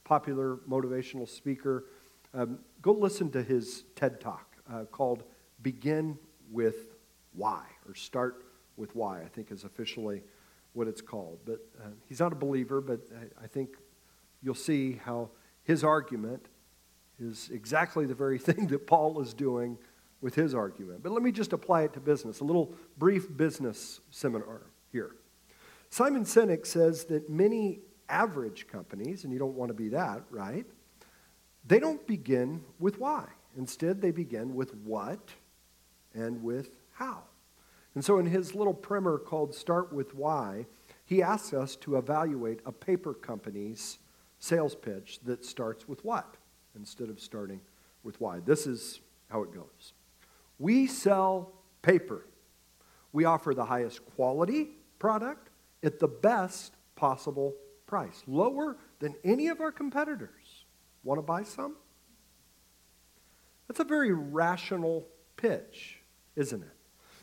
popular 0.05 0.57
motivational 0.69 1.29
speaker? 1.29 1.87
Um, 2.33 2.61
go 2.83 2.93
listen 2.93 3.31
to 3.33 3.43
his 3.43 3.85
TED 3.95 4.21
Talk 4.21 4.57
uh, 4.73 4.85
called 4.85 5.25
Begin 5.63 6.19
with 6.51 6.97
Why, 7.33 7.63
or 7.87 7.95
Start 7.95 8.45
with 8.77 8.95
Why, 8.95 9.23
I 9.23 9.29
think 9.29 9.51
is 9.51 9.65
officially 9.65 10.23
what 10.73 10.89
it's 10.89 11.01
called. 11.01 11.39
But 11.45 11.61
uh, 11.83 11.89
he's 12.09 12.21
not 12.21 12.33
a 12.33 12.37
believer, 12.37 12.81
but 12.81 13.01
I, 13.15 13.45
I 13.45 13.47
think 13.47 13.71
you'll 14.43 14.55
see 14.55 15.01
how 15.05 15.31
his 15.65 15.83
argument 15.83 16.47
is 17.19 17.51
exactly 17.53 18.07
the 18.07 18.15
very 18.15 18.39
thing 18.49 18.67
that 18.69 18.87
Paul 18.87 19.21
is 19.21 19.35
doing 19.35 19.79
with 20.21 20.35
his 20.35 20.55
argument. 20.55 21.03
But 21.03 21.13
let 21.13 21.23
me 21.23 21.33
just 21.33 21.53
apply 21.53 21.83
it 21.83 21.93
to 21.95 22.01
business, 22.01 22.41
a 22.41 22.45
little 22.45 22.75
brief 22.99 23.35
business 23.37 24.01
seminar 24.11 24.63
here. 24.93 25.17
Simon 25.91 26.25
Sinek 26.25 26.67
says 26.67 27.05
that 27.07 27.31
many 27.31 27.81
average 28.09 28.67
companies, 28.67 29.25
and 29.25 29.33
you 29.33 29.39
don't 29.39 29.55
want 29.55 29.69
to 29.69 29.75
be 29.75 29.89
that, 29.91 30.23
right? 30.31 30.67
They 31.67 31.79
don't 31.79 32.07
begin 32.07 32.63
with 32.79 32.99
why. 32.99 33.27
Instead, 33.57 34.01
they 34.01 34.11
begin 34.11 34.55
with 34.55 34.75
what 34.77 35.31
and 36.17 36.43
with 36.43 36.77
how. 36.93 37.23
And 37.95 38.05
so, 38.05 38.19
in 38.19 38.27
his 38.27 38.55
little 38.55 38.75
primer 38.75 39.19
called 39.19 39.55
Start 39.55 39.93
with 39.93 40.15
Why, 40.15 40.67
he 41.05 41.23
asks 41.23 41.53
us 41.53 41.77
to 41.77 41.97
evaluate 41.97 42.61
a 42.67 42.73
paper 42.73 43.15
company's 43.15 43.99
sales 44.39 44.75
pitch 44.75 45.21
that 45.25 45.45
starts 45.45 45.89
with 45.89 46.05
what 46.05 46.37
instead 46.75 47.09
of 47.09 47.21
starting 47.21 47.61
with 48.03 48.21
why. 48.21 48.41
This 48.41 48.67
is 48.67 49.01
how 49.29 49.43
it 49.43 49.53
goes 49.53 49.93
We 50.59 50.87
sell 50.87 51.53
paper, 51.83 52.27
we 53.13 53.25
offer 53.25 53.55
the 53.55 53.65
highest 53.65 54.05
quality 54.15 54.71
product 54.99 55.51
at 55.83 55.99
the 55.99 56.09
best 56.09 56.75
possible 56.97 57.55
price, 57.87 58.23
lower 58.27 58.77
than 58.99 59.15
any 59.25 59.49
of 59.49 59.61
our 59.61 59.71
competitors. 59.71 60.65
Want 61.05 61.19
to 61.19 61.23
buy 61.23 61.45
some? 61.45 61.77
That's 63.69 63.81
a 63.81 63.85
very 63.85 64.13
rational 64.13 65.07
pitch, 65.37 65.96
isn't 66.37 66.63
it? 66.63 66.77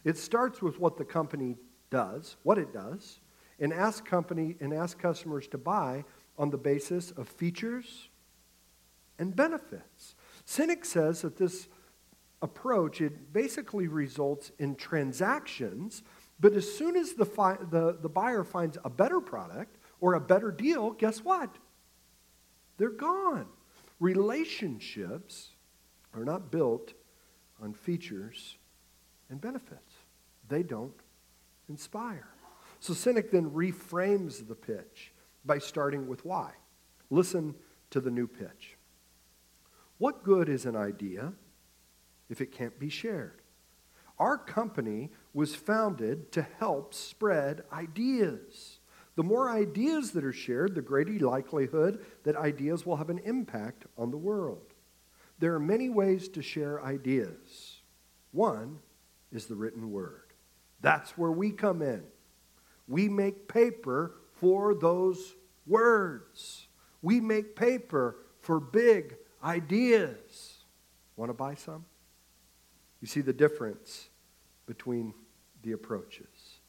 It 0.03 0.17
starts 0.17 0.61
with 0.61 0.79
what 0.79 0.97
the 0.97 1.05
company 1.05 1.55
does, 1.89 2.35
what 2.43 2.57
it 2.57 2.73
does, 2.73 3.19
and 3.59 3.71
ask 3.71 4.03
company 4.03 4.55
and 4.59 4.73
ask 4.73 4.99
customers 4.99 5.47
to 5.49 5.57
buy 5.57 6.03
on 6.37 6.49
the 6.49 6.57
basis 6.57 7.11
of 7.11 7.27
features 7.27 8.09
and 9.19 9.35
benefits. 9.35 10.15
Sinek 10.45 10.85
says 10.85 11.21
that 11.21 11.37
this 11.37 11.67
approach 12.41 12.99
it 12.99 13.31
basically 13.31 13.87
results 13.87 14.51
in 14.59 14.75
transactions, 14.75 16.03
but 16.39 16.53
as 16.53 16.69
soon 16.69 16.97
as 16.97 17.13
the, 17.13 17.25
fi- 17.25 17.57
the, 17.69 17.97
the 18.01 18.09
buyer 18.09 18.43
finds 18.43 18.77
a 18.83 18.89
better 18.89 19.21
product 19.21 19.77
or 20.01 20.15
a 20.15 20.19
better 20.19 20.51
deal, 20.51 20.91
guess 20.91 21.23
what? 21.23 21.55
They're 22.77 22.89
gone. 22.89 23.47
Relationships 23.99 25.51
are 26.13 26.25
not 26.25 26.51
built 26.51 26.93
on 27.61 27.73
features 27.73 28.57
and 29.29 29.39
benefits. 29.39 29.93
They 30.49 30.63
don't 30.63 30.93
inspire. 31.69 32.27
So 32.79 32.93
Sinek 32.93 33.31
then 33.31 33.49
reframes 33.51 34.47
the 34.47 34.55
pitch 34.55 35.13
by 35.45 35.57
starting 35.57 36.07
with 36.07 36.25
why. 36.25 36.51
Listen 37.09 37.55
to 37.91 38.01
the 38.01 38.11
new 38.11 38.27
pitch. 38.27 38.77
What 39.97 40.23
good 40.23 40.49
is 40.49 40.65
an 40.65 40.75
idea 40.75 41.33
if 42.29 42.41
it 42.41 42.51
can't 42.51 42.77
be 42.79 42.89
shared? 42.89 43.41
Our 44.19 44.37
company 44.37 45.11
was 45.33 45.55
founded 45.55 46.31
to 46.33 46.45
help 46.59 46.93
spread 46.93 47.63
ideas. 47.71 48.79
The 49.15 49.23
more 49.23 49.49
ideas 49.49 50.11
that 50.11 50.23
are 50.23 50.33
shared, 50.33 50.75
the 50.75 50.81
greater 50.81 51.13
likelihood 51.25 52.05
that 52.23 52.35
ideas 52.35 52.85
will 52.85 52.95
have 52.95 53.09
an 53.09 53.19
impact 53.19 53.85
on 53.97 54.11
the 54.11 54.17
world. 54.17 54.73
There 55.39 55.53
are 55.53 55.59
many 55.59 55.89
ways 55.89 56.27
to 56.29 56.41
share 56.41 56.83
ideas. 56.83 57.81
One 58.31 58.79
is 59.33 59.47
the 59.47 59.55
written 59.55 59.91
word. 59.91 60.33
That's 60.81 61.17
where 61.17 61.31
we 61.31 61.51
come 61.51 61.81
in. 61.81 62.03
We 62.87 63.09
make 63.09 63.47
paper 63.47 64.15
for 64.33 64.75
those 64.75 65.35
words. 65.65 66.67
We 67.01 67.19
make 67.19 67.55
paper 67.55 68.17
for 68.41 68.59
big 68.59 69.15
ideas. 69.43 70.57
Want 71.15 71.29
to 71.29 71.33
buy 71.33 71.55
some? 71.55 71.85
You 73.01 73.07
see 73.07 73.21
the 73.21 73.33
difference 73.33 74.09
between 74.65 75.13
the 75.63 75.73
approaches. 75.73 76.59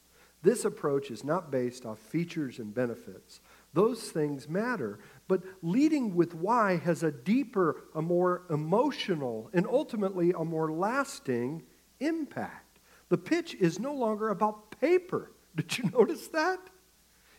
This 0.41 0.63
approach 0.63 1.09
is 1.09 1.23
not 1.23 1.51
based 1.51 1.85
off 1.85 1.99
features 1.99 2.59
and 2.59 2.73
benefits. 2.73 3.41
Those 3.73 4.01
things 4.03 4.47
matter, 4.47 4.99
but 5.27 5.41
leading 5.61 6.15
with 6.15 6.35
why 6.35 6.77
has 6.77 7.03
a 7.03 7.11
deeper, 7.11 7.83
a 7.95 8.01
more 8.01 8.43
emotional, 8.49 9.49
and 9.53 9.65
ultimately 9.67 10.31
a 10.31 10.45
more 10.45 10.71
lasting 10.71 11.63
impact. 11.99 12.79
The 13.09 13.17
pitch 13.17 13.55
is 13.55 13.79
no 13.79 13.93
longer 13.93 14.29
about 14.29 14.79
paper. 14.79 15.31
Did 15.55 15.77
you 15.77 15.89
notice 15.91 16.27
that? 16.29 16.59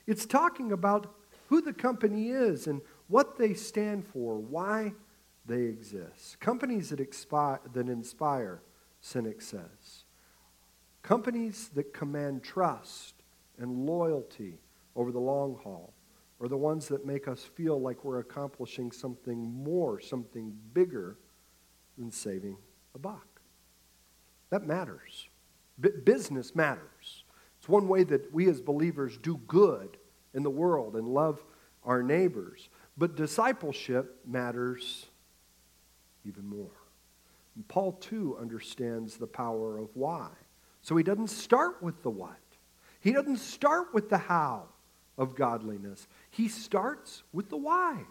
It's 0.07 0.27
talking 0.27 0.73
about 0.73 1.15
who 1.49 1.61
the 1.61 1.73
company 1.73 2.31
is 2.31 2.67
and 2.67 2.81
what 3.09 3.39
they 3.39 3.55
stand 3.55 4.07
for, 4.07 4.39
why 4.39 4.93
they 5.45 5.63
exist. 5.63 6.41
Companies 6.41 6.91
that, 6.91 7.01
expire, 7.01 7.61
that 7.73 7.89
inspire, 7.89 8.63
Sinek 9.03 9.43
says. 9.43 10.05
Companies 11.03 11.71
that 11.75 11.95
command 11.95 12.43
trust 12.43 13.15
and 13.59 13.87
loyalty 13.87 14.59
over 14.97 15.13
the 15.13 15.21
long 15.21 15.57
haul 15.63 15.93
are 16.41 16.49
the 16.49 16.57
ones 16.57 16.89
that 16.89 17.07
make 17.07 17.29
us 17.29 17.45
feel 17.45 17.81
like 17.81 18.05
we're 18.05 18.19
accomplishing 18.19 18.91
something 18.91 19.51
more, 19.53 20.01
something 20.01 20.53
bigger 20.73 21.17
than 21.97 22.11
saving 22.11 22.57
a 22.95 22.99
buck. 22.99 23.36
That 24.51 24.67
matters. 24.67 25.29
B- 25.81 25.91
business 26.05 26.55
matters. 26.55 27.25
It's 27.59 27.69
one 27.69 27.89
way 27.89 28.05
that 28.05 28.33
we 28.33 28.49
as 28.49 28.61
believers 28.61 29.19
do 29.19 29.41
good 29.47 29.97
in 30.35 30.43
the 30.43 30.51
world 30.51 30.95
and 30.97 31.09
love 31.09 31.43
our 31.85 32.03
neighbors. 32.03 32.69
But 32.97 33.17
discipleship 33.17 34.21
matters 34.27 35.07
even 36.25 36.47
more. 36.47 36.71
And 37.55 37.67
Paul, 37.69 37.93
too, 37.93 38.37
understands 38.41 39.17
the 39.17 39.27
power 39.27 39.79
of 39.79 39.89
why. 39.95 40.29
So 40.83 40.97
he 40.97 41.03
doesn't 41.03 41.31
start 41.31 41.83
with 41.83 42.03
the 42.03 42.11
what, 42.11 42.37
he 43.01 43.13
doesn't 43.13 43.39
start 43.39 43.93
with 43.93 44.09
the 44.09 44.19
how 44.19 44.65
of 45.19 45.35
godliness. 45.35 46.07
He 46.31 46.49
starts 46.49 47.23
with 47.33 47.49
the 47.49 47.57
why. 47.57 48.03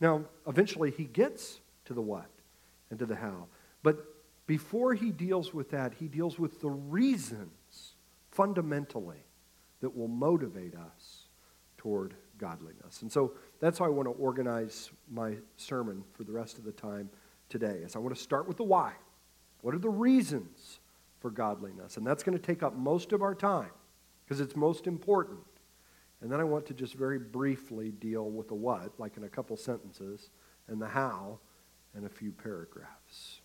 Now, 0.00 0.24
eventually, 0.46 0.90
he 0.90 1.04
gets 1.04 1.60
to 1.84 1.94
the 1.94 2.00
what 2.00 2.30
and 2.88 2.98
to 2.98 3.06
the 3.06 3.16
how. 3.16 3.46
But 3.82 4.04
before 4.50 4.94
he 4.94 5.12
deals 5.12 5.54
with 5.54 5.70
that, 5.70 5.94
he 5.94 6.08
deals 6.08 6.36
with 6.36 6.60
the 6.60 6.68
reasons 6.68 7.94
fundamentally 8.32 9.22
that 9.80 9.96
will 9.96 10.08
motivate 10.08 10.74
us 10.74 11.28
toward 11.78 12.14
godliness. 12.36 13.02
And 13.02 13.12
so 13.12 13.34
that's 13.60 13.78
how 13.78 13.84
I 13.84 13.90
want 13.90 14.08
to 14.08 14.12
organize 14.20 14.90
my 15.08 15.36
sermon 15.56 16.02
for 16.14 16.24
the 16.24 16.32
rest 16.32 16.58
of 16.58 16.64
the 16.64 16.72
time 16.72 17.08
today. 17.48 17.78
Is 17.84 17.94
I 17.94 18.00
want 18.00 18.12
to 18.12 18.20
start 18.20 18.48
with 18.48 18.56
the 18.56 18.64
why. 18.64 18.94
What 19.60 19.72
are 19.72 19.78
the 19.78 19.88
reasons 19.88 20.80
for 21.20 21.30
godliness? 21.30 21.96
And 21.96 22.04
that's 22.04 22.24
going 22.24 22.36
to 22.36 22.44
take 22.44 22.64
up 22.64 22.74
most 22.74 23.12
of 23.12 23.22
our 23.22 23.36
time 23.36 23.70
because 24.24 24.40
it's 24.40 24.56
most 24.56 24.88
important. 24.88 25.38
And 26.22 26.32
then 26.32 26.40
I 26.40 26.44
want 26.44 26.66
to 26.66 26.74
just 26.74 26.94
very 26.94 27.20
briefly 27.20 27.92
deal 27.92 28.28
with 28.28 28.48
the 28.48 28.56
what, 28.56 28.98
like 28.98 29.16
in 29.16 29.22
a 29.22 29.28
couple 29.28 29.56
sentences, 29.56 30.30
and 30.66 30.82
the 30.82 30.88
how 30.88 31.38
in 31.96 32.04
a 32.04 32.08
few 32.08 32.32
paragraphs. 32.32 33.39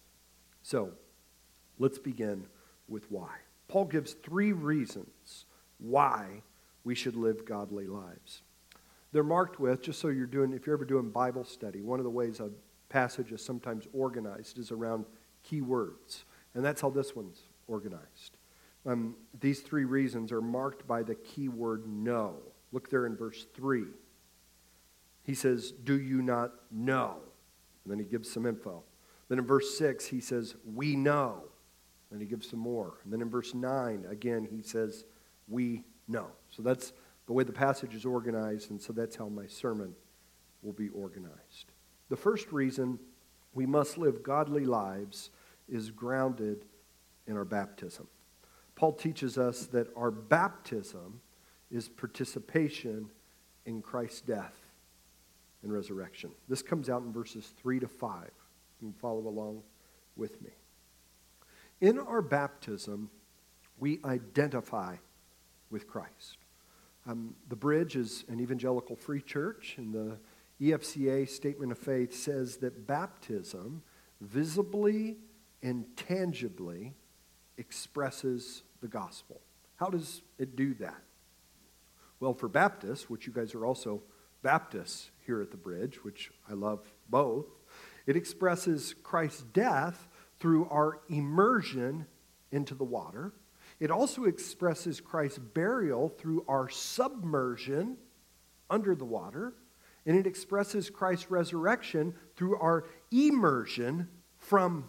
So, 0.65 0.93
let's 1.77 1.99
begin 1.99 2.47
with 2.87 3.11
why. 3.11 3.29
Paul 3.67 3.85
gives 3.85 4.13
three 4.13 4.51
reasons 4.51 5.45
why 5.77 6.41
we 6.83 6.95
should 6.95 7.15
live 7.15 7.45
godly 7.45 7.85
lives. 7.85 8.41
They're 9.11 9.23
marked 9.23 9.59
with, 9.59 9.83
just 9.83 9.99
so 9.99 10.07
you're 10.07 10.25
doing, 10.25 10.53
if 10.53 10.65
you're 10.65 10.75
ever 10.75 10.83
doing 10.83 11.11
Bible 11.11 11.43
study, 11.43 11.83
one 11.83 11.99
of 11.99 12.03
the 12.03 12.09
ways 12.09 12.39
a 12.39 12.49
passage 12.89 13.31
is 13.31 13.45
sometimes 13.45 13.87
organized 13.93 14.57
is 14.57 14.71
around 14.71 15.05
key 15.43 15.61
words. 15.61 16.25
And 16.55 16.65
that's 16.65 16.81
how 16.81 16.89
this 16.89 17.15
one's 17.15 17.43
organized. 17.67 18.37
Um, 18.87 19.17
these 19.39 19.59
three 19.59 19.85
reasons 19.85 20.31
are 20.31 20.41
marked 20.41 20.87
by 20.87 21.03
the 21.03 21.13
key 21.13 21.47
word 21.47 21.85
know. 21.87 22.37
Look 22.71 22.89
there 22.89 23.05
in 23.05 23.15
verse 23.15 23.45
3. 23.53 23.83
He 25.21 25.35
says, 25.35 25.73
Do 25.83 25.99
you 25.99 26.23
not 26.23 26.53
know? 26.71 27.17
And 27.83 27.91
then 27.91 27.99
he 27.99 28.05
gives 28.05 28.31
some 28.31 28.47
info. 28.47 28.81
Then 29.27 29.39
in 29.39 29.45
verse 29.45 29.77
6, 29.77 30.05
he 30.05 30.21
says, 30.21 30.55
We 30.65 30.95
know. 30.95 31.43
And 32.11 32.21
he 32.21 32.27
gives 32.27 32.49
some 32.49 32.59
more. 32.59 32.99
And 33.03 33.11
then 33.11 33.21
in 33.21 33.29
verse 33.29 33.53
9, 33.53 34.05
again, 34.09 34.47
he 34.49 34.61
says, 34.61 35.05
We 35.47 35.83
know. 36.07 36.27
So 36.49 36.61
that's 36.61 36.93
the 37.25 37.33
way 37.33 37.43
the 37.43 37.51
passage 37.51 37.95
is 37.95 38.05
organized, 38.05 38.69
and 38.69 38.81
so 38.81 38.93
that's 38.93 39.15
how 39.15 39.27
my 39.27 39.47
sermon 39.47 39.95
will 40.61 40.73
be 40.73 40.89
organized. 40.89 41.71
The 42.09 42.15
first 42.15 42.51
reason 42.51 42.99
we 43.53 43.65
must 43.65 43.97
live 43.97 44.21
godly 44.21 44.65
lives 44.65 45.31
is 45.67 45.89
grounded 45.89 46.65
in 47.25 47.35
our 47.35 47.45
baptism. 47.45 48.07
Paul 48.75 48.93
teaches 48.93 49.37
us 49.37 49.65
that 49.67 49.87
our 49.95 50.11
baptism 50.11 51.21
is 51.71 51.89
participation 51.89 53.09
in 53.65 53.81
Christ's 53.81 54.21
death 54.21 54.55
and 55.63 55.73
resurrection. 55.73 56.31
This 56.47 56.61
comes 56.61 56.89
out 56.89 57.01
in 57.01 57.11
verses 57.11 57.53
3 57.57 57.79
to 57.79 57.87
5. 57.87 58.29
You 58.81 58.89
can 58.89 58.93
follow 58.93 59.27
along 59.27 59.63
with 60.15 60.41
me. 60.41 60.51
In 61.81 61.99
our 61.99 62.21
baptism, 62.21 63.09
we 63.77 63.99
identify 64.05 64.95
with 65.69 65.87
Christ. 65.87 66.37
Um, 67.07 67.35
the 67.49 67.55
Bridge 67.55 67.95
is 67.95 68.23
an 68.29 68.39
evangelical 68.39 68.95
free 68.95 69.21
church, 69.21 69.75
and 69.77 69.93
the 69.93 70.17
EFCA 70.61 71.27
Statement 71.27 71.71
of 71.71 71.77
Faith 71.77 72.13
says 72.13 72.57
that 72.57 72.87
baptism 72.87 73.83
visibly 74.21 75.17
and 75.61 75.85
tangibly 75.97 76.93
expresses 77.57 78.63
the 78.81 78.87
gospel. 78.87 79.41
How 79.75 79.87
does 79.87 80.21
it 80.39 80.55
do 80.55 80.73
that? 80.75 81.01
Well, 82.19 82.33
for 82.33 82.47
Baptists, 82.47 83.09
which 83.09 83.27
you 83.27 83.33
guys 83.33 83.53
are 83.53 83.65
also 83.65 84.01
Baptists 84.41 85.09
here 85.25 85.41
at 85.41 85.51
the 85.51 85.57
Bridge, 85.57 86.03
which 86.03 86.31
I 86.49 86.53
love 86.53 86.87
both, 87.09 87.47
it 88.05 88.15
expresses 88.15 88.95
Christ's 89.03 89.43
death 89.53 90.07
through 90.39 90.67
our 90.69 91.01
immersion 91.09 92.05
into 92.51 92.75
the 92.75 92.83
water. 92.83 93.33
It 93.79 93.91
also 93.91 94.25
expresses 94.25 95.01
Christ's 95.01 95.39
burial 95.39 96.09
through 96.09 96.45
our 96.47 96.69
submersion 96.69 97.97
under 98.69 98.95
the 98.95 99.05
water. 99.05 99.53
And 100.05 100.17
it 100.17 100.27
expresses 100.27 100.89
Christ's 100.89 101.31
resurrection 101.31 102.13
through 102.35 102.57
our 102.59 102.85
immersion 103.11 104.07
from 104.37 104.87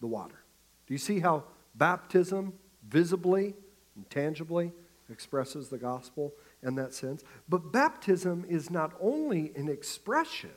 the 0.00 0.06
water. 0.06 0.44
Do 0.86 0.94
you 0.94 0.98
see 0.98 1.20
how 1.20 1.44
baptism 1.74 2.52
visibly 2.88 3.54
and 3.96 4.08
tangibly 4.10 4.72
expresses 5.10 5.68
the 5.68 5.78
gospel 5.78 6.32
in 6.62 6.74
that 6.76 6.94
sense. 6.94 7.24
But 7.48 7.72
baptism 7.72 8.46
is 8.48 8.70
not 8.70 8.92
only 9.00 9.52
an 9.56 9.68
expression 9.68 10.50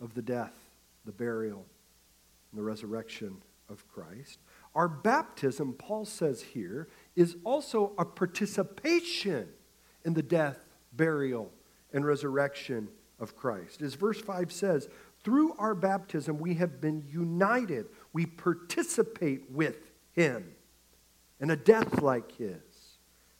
of 0.00 0.14
the 0.14 0.22
death, 0.22 0.54
the 1.04 1.12
burial, 1.12 1.64
and 2.50 2.58
the 2.58 2.62
resurrection 2.62 3.42
of 3.68 3.86
Christ. 3.88 4.38
Our 4.74 4.88
baptism, 4.88 5.74
Paul 5.74 6.04
says 6.04 6.42
here, 6.42 6.88
is 7.14 7.36
also 7.44 7.92
a 7.98 8.04
participation 8.04 9.48
in 10.04 10.14
the 10.14 10.22
death, 10.22 10.58
burial, 10.92 11.50
and 11.92 12.04
resurrection 12.06 12.88
of 13.18 13.36
Christ. 13.36 13.82
As 13.82 13.94
verse 13.94 14.20
5 14.20 14.52
says, 14.52 14.88
through 15.24 15.54
our 15.58 15.74
baptism, 15.74 16.38
we 16.38 16.54
have 16.54 16.80
been 16.80 17.02
united. 17.10 17.86
We 18.12 18.26
participate 18.26 19.50
with 19.50 19.78
him 20.12 20.52
in 21.40 21.50
a 21.50 21.56
death 21.56 22.00
like 22.00 22.32
his 22.32 22.60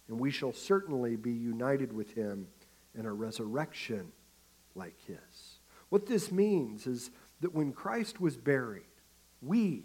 and 0.08 0.18
we 0.18 0.30
shall 0.30 0.52
certainly 0.52 1.16
be 1.16 1.32
united 1.32 1.92
with 1.92 2.14
him 2.14 2.46
in 2.94 3.06
a 3.06 3.12
resurrection 3.12 4.12
like 4.74 4.96
his. 5.06 5.55
What 5.88 6.06
this 6.06 6.32
means 6.32 6.86
is 6.86 7.10
that 7.40 7.54
when 7.54 7.72
Christ 7.72 8.20
was 8.20 8.36
buried, 8.36 8.82
we, 9.40 9.84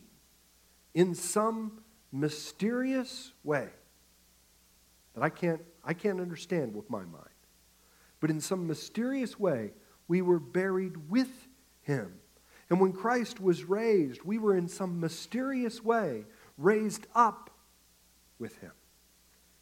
in 0.94 1.14
some 1.16 1.82
mysterious 2.12 3.32
way 3.44 3.70
that 5.16 5.24
I 5.24 5.30
can't, 5.30 5.62
I 5.84 5.94
can't 5.94 6.20
understand 6.20 6.76
with 6.76 6.90
my 6.90 7.04
mind, 7.04 7.28
but 8.20 8.30
in 8.30 8.42
some 8.42 8.68
mysterious 8.68 9.40
way, 9.40 9.72
we 10.08 10.22
were 10.22 10.40
buried 10.40 11.10
with 11.10 11.48
him. 11.82 12.14
And 12.70 12.80
when 12.80 12.94
Christ 12.94 13.42
was 13.42 13.66
raised, 13.66 14.24
we 14.24 14.38
were 14.38 14.56
in 14.56 14.68
some 14.68 15.00
mysterious 15.00 15.84
way 15.84 16.26
raised 16.58 17.06
up 17.14 17.50
with 18.40 18.58
him. 18.60 18.72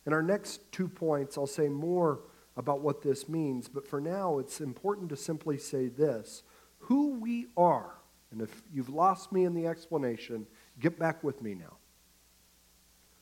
In 0.05 0.13
our 0.13 0.21
next 0.21 0.71
two 0.71 0.87
points, 0.87 1.37
I'll 1.37 1.47
say 1.47 1.69
more 1.69 2.21
about 2.59 2.81
what 2.81 3.01
this 3.01 3.29
means, 3.29 3.69
but 3.69 3.87
for 3.87 4.01
now, 4.01 4.37
it's 4.37 4.59
important 4.59 5.07
to 5.09 5.15
simply 5.15 5.57
say 5.57 5.87
this 5.87 6.43
who 6.79 7.17
we 7.19 7.47
are. 7.55 7.93
And 8.31 8.41
if 8.41 8.61
you've 8.71 8.89
lost 8.89 9.31
me 9.31 9.45
in 9.45 9.53
the 9.53 9.65
explanation, 9.65 10.45
get 10.77 10.99
back 10.99 11.23
with 11.23 11.41
me 11.41 11.55
now. 11.55 11.77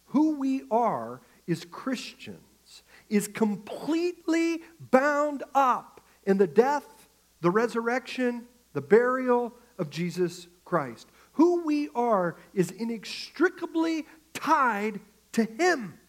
Who 0.08 0.38
we 0.38 0.63
are 0.71 1.21
is 1.45 1.65
Christians, 1.65 2.82
is 3.10 3.28
completely 3.28 4.63
bound 4.91 5.43
up 5.54 6.02
in 6.26 6.39
the 6.39 6.47
death, 6.47 7.08
the 7.41 7.52
resurrection, 7.52 8.45
the 8.73 8.82
burial 8.82 9.54
of 9.78 9.91
Jesus 9.91 10.47
Christ. 10.65 11.08
Who 11.34 11.63
we 11.63 11.89
are 11.93 12.38
is 12.56 12.71
inextricably 12.71 14.08
tied 14.34 15.00
to 15.34 15.43
Him. 15.43 16.00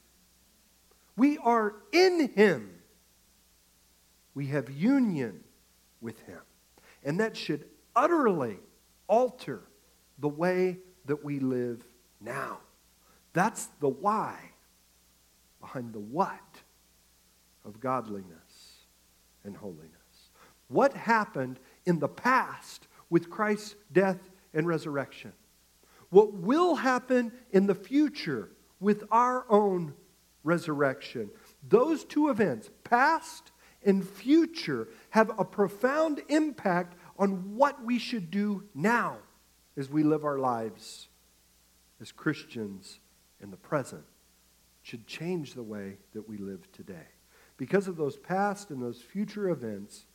We 1.15 1.37
are 1.39 1.75
in 1.93 2.31
Him. 2.35 2.78
We 4.39 4.47
have 4.47 4.71
union 4.71 5.43
with 6.01 6.21
Him. 6.21 6.39
And 7.03 7.19
that 7.19 7.37
should 7.37 7.65
utterly 7.97 8.59
alter 9.09 9.65
the 10.21 10.29
way 10.29 10.79
that 11.07 11.25
we 11.25 11.41
live 11.41 11.85
now. 12.21 12.61
That's 13.33 13.67
the 13.81 13.89
why 13.89 14.39
behind 15.61 15.93
the 15.93 15.99
what 15.99 16.39
of 17.65 17.81
godliness 17.81 18.85
and 19.43 19.57
holiness. 19.57 19.91
What 20.69 20.95
happened 20.95 21.59
in 21.85 21.99
the 21.99 22.07
past 22.07 22.87
with 23.11 23.29
Christ's 23.29 23.75
death 23.91 24.31
and 24.55 24.69
resurrection? 24.69 25.33
What 26.11 26.33
will 26.33 26.77
happen 26.77 27.33
in 27.51 27.67
the 27.67 27.75
future 27.75 28.51
with 28.79 29.03
our 29.11 29.47
own 29.51 29.95
resurrection. 30.45 31.31
Those 31.69 32.05
two 32.05 32.31
events, 32.31 32.71
past 32.85 33.51
and 33.85 34.07
future, 34.07 34.89
have 35.11 35.31
a 35.39 35.45
profound 35.45 36.23
impact 36.29 36.97
on 37.19 37.57
what 37.57 37.85
we 37.85 37.99
should 37.99 38.31
do 38.31 38.65
now 38.75 39.19
as 39.77 39.89
we 39.89 40.03
live 40.03 40.25
our 40.25 40.39
lives 40.39 41.09
as 42.01 42.13
Christians 42.13 43.01
in 43.41 43.51
the 43.51 43.57
present. 43.57 44.05
Should 44.83 45.07
change 45.07 45.55
the 45.55 45.63
way 45.63 45.99
that 46.15 46.29
we 46.29 46.39
live 46.39 46.71
today. 46.73 47.09
Because 47.57 47.89
of 47.89 47.97
those 47.97 48.17
past 48.17 48.71
and 48.71 48.81
those 48.81 49.01
future 49.01 49.51
events, 49.51 50.07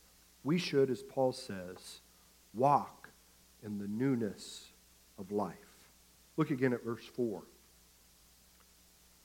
we 0.42 0.58
should, 0.58 0.90
as 0.90 1.02
Paul 1.02 1.32
says, 1.32 2.00
walk 2.52 3.10
in 3.62 3.78
the 3.78 3.86
newness 3.86 4.72
of 5.18 5.30
life. 5.30 5.54
Look 6.36 6.50
again 6.50 6.72
at 6.72 6.84
verse 6.84 7.04
4, 7.04 7.42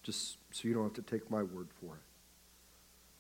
just 0.04 0.38
so 0.52 0.68
you 0.68 0.74
don't 0.74 0.84
have 0.84 0.94
to 0.94 1.02
take 1.02 1.32
my 1.32 1.42
word 1.42 1.70
for 1.80 1.96
it. 1.96 2.02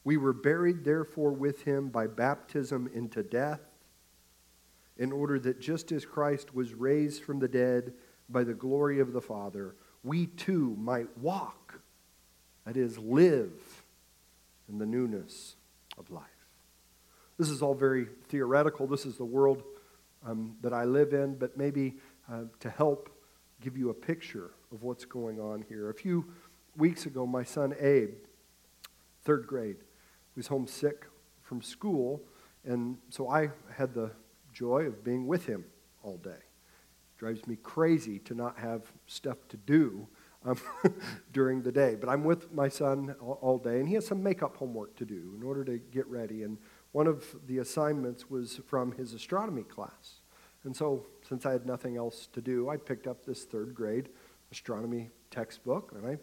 We 0.03 0.17
were 0.17 0.33
buried, 0.33 0.83
therefore, 0.83 1.31
with 1.31 1.63
him 1.63 1.89
by 1.89 2.07
baptism 2.07 2.89
into 2.93 3.23
death, 3.23 3.62
in 4.97 5.12
order 5.12 5.39
that 5.39 5.62
just 5.62 5.91
as 5.91 6.05
Christ 6.05 6.53
was 6.53 6.73
raised 6.73 7.23
from 7.23 7.39
the 7.39 7.47
dead 7.47 7.93
by 8.27 8.43
the 8.43 8.53
glory 8.53 8.99
of 8.99 9.13
the 9.13 9.21
Father, 9.21 9.75
we 10.03 10.27
too 10.27 10.75
might 10.77 11.17
walk, 11.17 11.79
that 12.65 12.77
is, 12.77 12.97
live 12.97 13.51
in 14.67 14.77
the 14.77 14.85
newness 14.85 15.55
of 15.97 16.09
life. 16.12 16.23
This 17.38 17.49
is 17.49 17.62
all 17.62 17.73
very 17.73 18.07
theoretical. 18.27 18.88
This 18.88 19.05
is 19.05 19.17
the 19.17 19.25
world 19.25 19.63
um, 20.25 20.57
that 20.62 20.73
I 20.73 20.83
live 20.83 21.13
in, 21.13 21.35
but 21.35 21.57
maybe 21.57 21.95
uh, 22.31 22.43
to 22.59 22.69
help 22.69 23.09
give 23.62 23.77
you 23.77 23.89
a 23.89 23.93
picture 23.93 24.51
of 24.71 24.83
what's 24.83 25.05
going 25.05 25.39
on 25.39 25.63
here. 25.67 25.89
A 25.89 25.93
few 25.93 26.25
weeks 26.75 27.05
ago, 27.05 27.25
my 27.25 27.43
son 27.43 27.73
Abe, 27.79 28.15
third 29.23 29.47
grade, 29.47 29.77
was 30.39 30.47
homesick 30.47 31.06
from 31.41 31.62
school, 31.62 32.23
and 32.63 32.97
so 33.10 33.30
I 33.30 33.49
had 33.75 33.93
the 33.93 34.10
joy 34.54 34.84
of 34.84 35.04
being 35.04 35.28
with 35.28 35.45
him 35.45 35.65
all 36.02 36.15
day. 36.15 36.39
Drives 37.17 37.45
me 37.45 37.58
crazy 37.62 38.19
to 38.19 38.34
not 38.34 38.58
have 38.58 38.84
stuff 39.06 39.38
to 39.49 39.58
do 39.58 40.08
um, 40.45 40.58
during 41.34 41.62
the 41.62 41.73
day. 41.73 41.97
But 41.99 42.08
I'm 42.08 42.23
with 42.23 42.54
my 42.54 42.69
son 42.69 43.17
all, 43.19 43.38
all 43.41 43.58
day, 43.58 43.82
and 43.82 43.88
he 43.89 43.95
has 43.95 44.08
some 44.08 44.23
makeup 44.23 44.56
homework 44.56 44.95
to 44.95 45.04
do 45.06 45.34
in 45.36 45.43
order 45.43 45.65
to 45.65 45.78
get 45.78 46.08
ready. 46.08 46.43
And 46.43 46.58
one 46.93 47.06
of 47.06 47.25
the 47.45 47.58
assignments 47.58 48.30
was 48.30 48.62
from 48.65 48.93
his 48.93 49.13
astronomy 49.13 49.63
class. 49.63 50.21
And 50.63 50.73
so, 50.73 51.06
since 51.28 51.45
I 51.45 51.52
had 51.52 51.65
nothing 51.65 51.97
else 51.97 52.30
to 52.32 52.39
do, 52.39 52.69
I 52.69 52.78
picked 52.78 53.08
up 53.08 53.25
this 53.25 53.43
third 53.43 53.75
grade 53.75 54.08
astronomy 54.54 55.10
textbook 55.32 55.91
and 55.97 56.08
I 56.08 56.17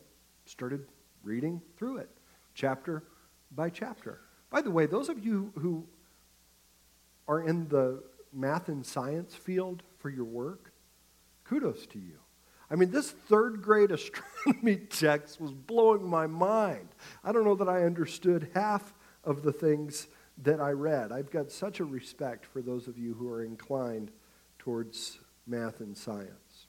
started 0.47 0.87
reading 1.23 1.61
through 1.77 1.99
it, 1.99 2.09
chapter 2.55 3.03
by 3.51 3.71
chapter. 3.71 4.21
By 4.51 4.63
the 4.63 4.71
way, 4.71 4.87
those 4.87 5.09
of 5.09 5.25
you 5.25 5.53
who 5.57 5.87
are 7.29 7.41
in 7.41 7.69
the 7.69 8.03
math 8.33 8.69
and 8.69 8.85
science 8.85 9.35
field 9.35 9.83
for 9.99 10.11
your 10.11 10.25
work, 10.25 10.73
kudos 11.45 11.87
to 11.87 11.99
you. 11.99 12.19
I 12.71 12.75
mean, 12.75 12.91
this 12.91 13.11
third 13.11 13.63
grade 13.63 13.91
astronomy 13.93 14.77
text 14.77 15.41
was 15.41 15.53
blowing 15.53 16.09
my 16.09 16.27
mind. 16.27 16.89
I 17.25 17.33
don't 17.33 17.45
know 17.45 17.55
that 17.57 17.69
I 17.69 17.85
understood 17.85 18.51
half 18.55 18.95
of 19.25 19.43
the 19.43 19.53
things 19.53 20.09
that 20.43 20.61
I 20.61 20.71
read. 20.71 21.13
I've 21.13 21.31
got 21.31 21.51
such 21.51 21.81
a 21.81 21.85
respect 21.85 22.45
for 22.45 22.61
those 22.61 22.89
of 22.89 22.99
you 22.99 23.15
who 23.15 23.29
are 23.29 23.45
inclined 23.45 24.11
towards 24.59 25.19
math 25.47 25.81
and 25.81 25.97
science. 25.97 26.67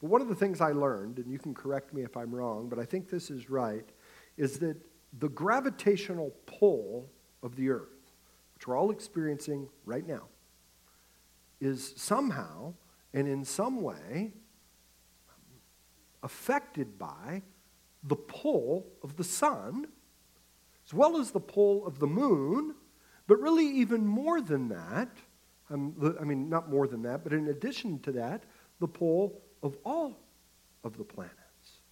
But 0.00 0.10
one 0.10 0.20
of 0.20 0.28
the 0.28 0.34
things 0.34 0.60
I 0.60 0.72
learned, 0.72 1.18
and 1.18 1.30
you 1.30 1.38
can 1.38 1.54
correct 1.54 1.92
me 1.92 2.02
if 2.02 2.16
I'm 2.16 2.34
wrong, 2.34 2.68
but 2.68 2.78
I 2.78 2.84
think 2.84 3.10
this 3.10 3.30
is 3.30 3.50
right, 3.50 3.86
is 4.36 4.58
that 4.60 4.76
the 5.18 5.28
gravitational 5.28 6.34
pull 6.46 7.10
of 7.42 7.56
the 7.56 7.70
earth, 7.70 8.12
which 8.54 8.66
we're 8.66 8.76
all 8.76 8.90
experiencing 8.90 9.68
right 9.84 10.06
now, 10.06 10.28
is 11.60 11.92
somehow 11.96 12.74
and 13.12 13.26
in 13.26 13.44
some 13.44 13.82
way 13.82 14.32
affected 16.22 16.98
by 16.98 17.42
the 18.04 18.16
pull 18.16 18.86
of 19.02 19.16
the 19.16 19.24
sun, 19.24 19.86
as 20.86 20.94
well 20.94 21.16
as 21.16 21.30
the 21.30 21.40
pull 21.40 21.86
of 21.86 21.98
the 21.98 22.06
moon, 22.06 22.74
but 23.26 23.38
really 23.40 23.66
even 23.66 24.06
more 24.06 24.40
than 24.40 24.68
that, 24.68 25.08
um, 25.70 26.16
I 26.20 26.24
mean, 26.24 26.48
not 26.48 26.68
more 26.68 26.88
than 26.88 27.02
that, 27.02 27.22
but 27.22 27.32
in 27.32 27.48
addition 27.48 28.00
to 28.00 28.12
that, 28.12 28.44
the 28.80 28.88
pull 28.88 29.40
of 29.62 29.76
all 29.84 30.18
of 30.82 30.96
the 30.96 31.04
planets. 31.04 31.34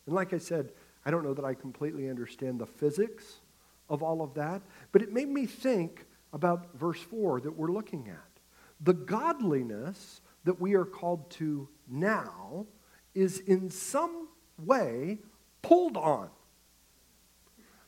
And 0.07 0.15
like 0.15 0.33
I 0.33 0.39
said, 0.39 0.73
I 1.05 1.11
don't 1.11 1.25
know 1.25 1.35
that 1.35 1.45
I 1.45 1.55
completely 1.55 2.09
understand 2.09 2.59
the 2.59 2.67
physics 2.67 3.41
of 3.89 4.03
all 4.03 4.23
of 4.23 4.35
that, 4.35 4.63
but 4.93 5.03
it 5.03 5.13
made 5.13 5.29
me 5.29 5.47
think 5.47 6.05
about 6.33 6.75
verse 6.75 7.01
4 7.01 7.41
that 7.41 7.57
we're 7.57 7.73
looking 7.73 8.09
at. 8.09 8.41
The 8.81 8.93
godliness 8.93 10.21
that 10.45 10.61
we 10.61 10.75
are 10.75 10.85
called 10.85 11.31
to 11.33 11.69
now 11.89 12.67
is 13.15 13.41
in 13.41 13.71
some 13.71 14.29
way 14.59 15.19
pulled 15.63 15.97
on 15.97 16.29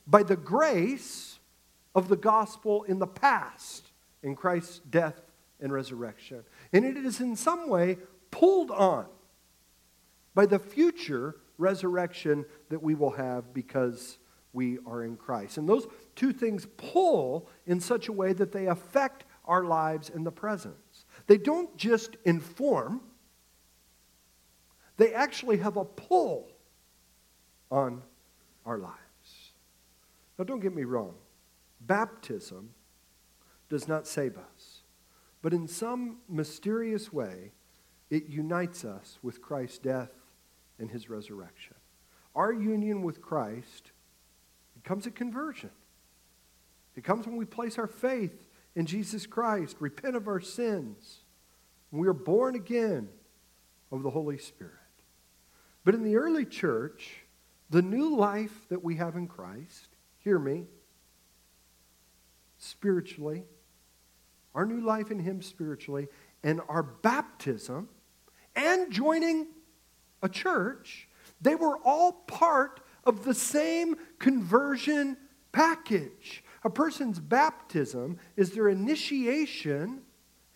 by 0.07 0.23
the 0.23 0.35
grace 0.35 1.39
of 1.95 2.07
the 2.07 2.17
gospel 2.17 2.83
in 2.83 2.99
the 2.99 3.07
past, 3.07 3.91
in 4.23 4.35
Christ's 4.35 4.79
death 4.89 5.21
and 5.59 5.71
resurrection. 5.71 6.43
And 6.73 6.83
it 6.85 6.97
is 6.97 7.19
in 7.19 7.35
some 7.35 7.69
way 7.69 7.97
pulled 8.31 8.71
on 8.71 9.05
by 10.33 10.45
the 10.45 10.59
future 10.59 11.35
resurrection 11.61 12.45
that 12.69 12.81
we 12.81 12.95
will 12.95 13.11
have 13.11 13.53
because 13.53 14.17
we 14.53 14.79
are 14.85 15.03
in 15.03 15.15
Christ. 15.15 15.57
And 15.57 15.69
those 15.69 15.87
two 16.15 16.33
things 16.33 16.67
pull 16.77 17.47
in 17.65 17.79
such 17.79 18.09
a 18.09 18.11
way 18.11 18.33
that 18.33 18.51
they 18.51 18.67
affect 18.67 19.25
our 19.45 19.63
lives 19.63 20.09
in 20.09 20.23
the 20.23 20.31
present. 20.31 20.75
They 21.27 21.37
don't 21.37 21.75
just 21.77 22.17
inform, 22.25 23.01
they 24.97 25.13
actually 25.13 25.57
have 25.57 25.77
a 25.77 25.85
pull 25.85 26.51
on 27.69 28.01
our 28.65 28.77
lives. 28.77 28.97
Now, 30.37 30.45
don't 30.45 30.59
get 30.59 30.75
me 30.75 30.83
wrong, 30.83 31.13
baptism 31.79 32.71
does 33.69 33.87
not 33.87 34.05
save 34.05 34.37
us, 34.37 34.81
but 35.41 35.53
in 35.53 35.67
some 35.67 36.17
mysterious 36.27 37.13
way, 37.13 37.53
it 38.09 38.27
unites 38.27 38.83
us 38.83 39.17
with 39.23 39.41
Christ's 39.41 39.77
death 39.77 40.11
and 40.81 40.91
his 40.91 41.09
resurrection. 41.09 41.75
Our 42.35 42.51
union 42.51 43.03
with 43.03 43.21
Christ 43.21 43.91
becomes 44.73 45.05
a 45.05 45.11
conversion. 45.11 45.71
It 46.95 47.05
comes 47.05 47.25
when 47.25 47.37
we 47.37 47.45
place 47.45 47.77
our 47.77 47.87
faith 47.87 48.47
in 48.75 48.85
Jesus 48.85 49.25
Christ, 49.25 49.77
repent 49.79 50.15
of 50.15 50.27
our 50.27 50.39
sins, 50.39 51.19
we 51.91 52.07
are 52.07 52.13
born 52.13 52.55
again 52.55 53.09
of 53.91 54.01
the 54.01 54.09
Holy 54.09 54.37
Spirit. 54.37 54.73
But 55.83 55.93
in 55.93 56.03
the 56.03 56.15
early 56.15 56.45
church, 56.45 57.25
the 57.69 57.81
new 57.81 58.15
life 58.15 58.67
that 58.69 58.83
we 58.83 58.95
have 58.95 59.15
in 59.15 59.27
Christ, 59.27 59.89
hear 60.19 60.39
me, 60.39 60.65
spiritually, 62.57 63.43
our 64.55 64.65
new 64.65 64.81
life 64.81 65.11
in 65.11 65.19
Him 65.19 65.41
spiritually, 65.41 66.07
and 66.43 66.61
our 66.69 66.83
baptism, 66.83 67.89
and 68.55 68.91
joining 68.91 69.47
a 70.21 70.29
church, 70.29 71.07
they 71.41 71.55
were 71.55 71.77
all 71.83 72.11
part 72.11 72.81
of 73.03 73.23
the 73.23 73.33
same 73.33 73.95
conversion 74.19 75.17
package. 75.51 76.43
A 76.63 76.69
person's 76.69 77.19
baptism 77.19 78.17
is 78.35 78.51
their 78.51 78.69
initiation 78.69 80.01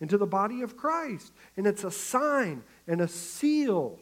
into 0.00 0.18
the 0.18 0.26
body 0.26 0.62
of 0.62 0.76
Christ, 0.76 1.32
and 1.56 1.66
it's 1.66 1.84
a 1.84 1.90
sign 1.90 2.62
and 2.86 3.00
a 3.00 3.08
seal 3.08 3.98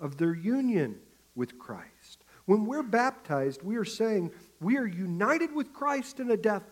of 0.00 0.16
their 0.16 0.34
union 0.34 0.98
with 1.34 1.58
Christ. 1.58 2.24
When 2.46 2.64
we're 2.64 2.82
baptized, 2.82 3.62
we 3.62 3.76
are 3.76 3.84
saying 3.84 4.30
we 4.60 4.78
are 4.78 4.86
united 4.86 5.52
with 5.52 5.72
Christ 5.72 6.20
in 6.20 6.30
a 6.30 6.36
death 6.36 6.62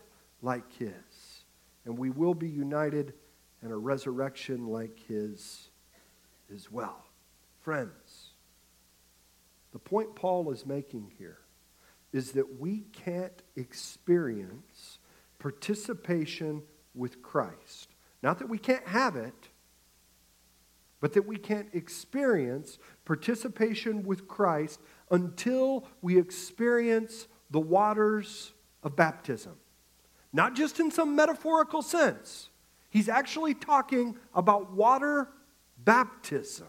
like 0.41 0.73
his, 0.73 1.45
and 1.85 1.99
we 1.99 2.11
will 2.11 2.35
be 2.35 2.49
united 2.49 3.13
in 3.63 3.73
a 3.73 3.77
resurrection 3.77 4.69
like 4.69 4.99
his 5.09 5.69
as 6.55 6.71
well. 6.71 7.05
Friends, 7.61 7.91
the 9.75 9.79
point 9.81 10.15
Paul 10.15 10.53
is 10.53 10.65
making 10.65 11.11
here 11.19 11.41
is 12.13 12.31
that 12.33 12.61
we 12.61 12.85
can't 12.93 13.43
experience 13.57 15.01
participation 15.41 16.63
with 16.95 17.21
Christ. 17.23 17.91
Not 18.23 18.39
that 18.39 18.49
we 18.49 18.57
can't 18.57 18.87
have 18.87 19.17
it, 19.17 19.49
but 21.01 21.13
that 21.15 21.27
we 21.27 21.37
can't 21.37 21.67
experience 21.73 22.79
participation 23.05 24.05
with 24.05 24.29
Christ 24.29 24.79
until 25.11 25.89
we 26.01 26.19
experience 26.19 27.27
the 27.51 27.59
waters 27.59 28.53
of 28.85 28.95
baptism. 28.95 29.57
Not 30.33 30.55
just 30.55 30.79
in 30.79 30.93
some 30.93 31.17
metaphorical 31.17 31.83
sense, 31.83 32.49
he's 32.91 33.09
actually 33.09 33.55
talking 33.55 34.17
about 34.35 34.71
water 34.73 35.31
baptism. 35.79 36.69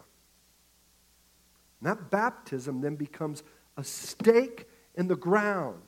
And 1.80 1.90
that 1.90 2.10
baptism 2.10 2.80
then 2.80 2.96
becomes 2.96 3.42
a 3.76 3.84
stake 3.84 4.66
in 4.94 5.08
the 5.08 5.16
ground. 5.16 5.82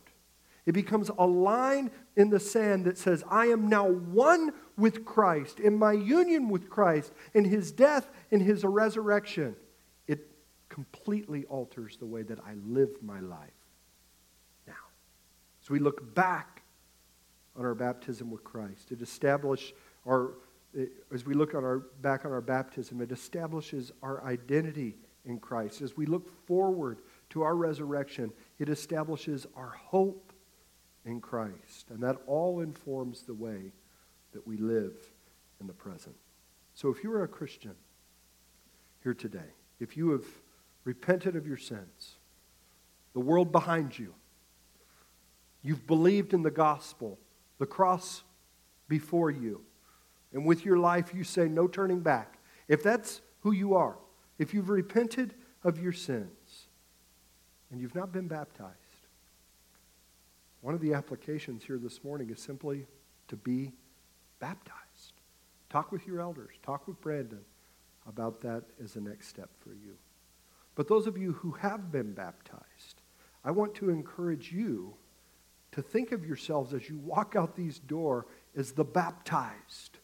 It 0.66 0.72
becomes 0.72 1.10
a 1.16 1.26
line 1.26 1.90
in 2.14 2.28
the 2.28 2.38
sand 2.38 2.84
that 2.84 2.98
says, 2.98 3.24
I 3.30 3.46
am 3.46 3.68
now 3.68 3.88
one 3.88 4.52
with 4.76 5.06
Christ, 5.06 5.60
in 5.60 5.78
my 5.78 5.92
union 5.92 6.50
with 6.50 6.68
Christ, 6.68 7.12
in 7.32 7.46
his 7.46 7.72
death, 7.72 8.10
in 8.30 8.40
his 8.40 8.64
resurrection. 8.64 9.56
It 10.06 10.28
completely 10.68 11.46
alters 11.46 11.96
the 11.96 12.06
way 12.06 12.22
that 12.22 12.38
I 12.40 12.52
live 12.66 12.90
my 13.00 13.20
life 13.20 13.50
now. 14.66 14.74
As 15.62 15.70
we 15.70 15.78
look 15.78 16.14
back 16.14 16.62
on 17.56 17.64
our 17.64 17.74
baptism 17.74 18.30
with 18.30 18.44
Christ, 18.44 18.92
it 18.92 19.00
establishes 19.00 19.72
our 20.06 20.34
as 21.12 21.24
we 21.24 21.34
look 21.34 21.54
on 21.54 21.64
our, 21.64 21.78
back 21.78 22.24
on 22.24 22.30
our 22.30 22.42
baptism, 22.42 23.00
it 23.00 23.10
establishes 23.10 23.90
our 24.02 24.22
identity 24.24 24.96
in 25.28 25.38
Christ. 25.38 25.82
As 25.82 25.96
we 25.96 26.06
look 26.06 26.46
forward 26.46 26.98
to 27.30 27.42
our 27.42 27.54
resurrection, 27.54 28.32
it 28.58 28.68
establishes 28.68 29.46
our 29.54 29.70
hope 29.70 30.32
in 31.04 31.20
Christ. 31.20 31.90
And 31.90 32.02
that 32.02 32.16
all 32.26 32.60
informs 32.60 33.22
the 33.22 33.34
way 33.34 33.72
that 34.32 34.46
we 34.46 34.56
live 34.56 34.94
in 35.60 35.66
the 35.66 35.72
present. 35.72 36.16
So 36.74 36.88
if 36.90 37.02
you 37.02 37.12
are 37.12 37.24
a 37.24 37.28
Christian 37.28 37.74
here 39.02 39.14
today, 39.14 39.50
if 39.80 39.96
you 39.96 40.10
have 40.10 40.24
repented 40.84 41.36
of 41.36 41.46
your 41.46 41.56
sins, 41.56 42.16
the 43.14 43.20
world 43.20 43.52
behind 43.52 43.98
you, 43.98 44.14
you've 45.62 45.86
believed 45.86 46.34
in 46.34 46.42
the 46.42 46.50
gospel, 46.50 47.18
the 47.58 47.66
cross 47.66 48.22
before 48.88 49.30
you, 49.30 49.62
and 50.32 50.44
with 50.44 50.64
your 50.64 50.78
life 50.78 51.12
you 51.14 51.24
say, 51.24 51.48
no 51.48 51.66
turning 51.66 52.00
back. 52.00 52.38
If 52.68 52.82
that's 52.82 53.22
who 53.40 53.52
you 53.52 53.74
are, 53.74 53.96
if 54.38 54.54
you've 54.54 54.70
repented 54.70 55.34
of 55.64 55.80
your 55.80 55.92
sins 55.92 56.66
and 57.70 57.80
you've 57.80 57.94
not 57.94 58.12
been 58.12 58.28
baptized, 58.28 58.74
one 60.60 60.74
of 60.74 60.80
the 60.80 60.94
applications 60.94 61.64
here 61.64 61.78
this 61.78 62.02
morning 62.02 62.30
is 62.30 62.40
simply 62.40 62.86
to 63.28 63.36
be 63.36 63.72
baptized. 64.40 64.78
Talk 65.70 65.92
with 65.92 66.06
your 66.06 66.20
elders, 66.20 66.54
talk 66.62 66.88
with 66.88 67.00
Brandon 67.00 67.44
about 68.06 68.40
that 68.40 68.64
as 68.82 68.96
a 68.96 69.00
next 69.00 69.28
step 69.28 69.50
for 69.60 69.70
you. 69.70 69.96
But 70.74 70.88
those 70.88 71.06
of 71.06 71.18
you 71.18 71.32
who 71.32 71.52
have 71.52 71.92
been 71.92 72.12
baptized, 72.12 73.02
I 73.44 73.50
want 73.50 73.74
to 73.76 73.90
encourage 73.90 74.52
you 74.52 74.94
to 75.72 75.82
think 75.82 76.12
of 76.12 76.24
yourselves 76.24 76.72
as 76.72 76.88
you 76.88 76.98
walk 76.98 77.34
out 77.36 77.54
these 77.54 77.78
door 77.78 78.26
as 78.56 78.72
the 78.72 78.84
baptized, 78.84 79.97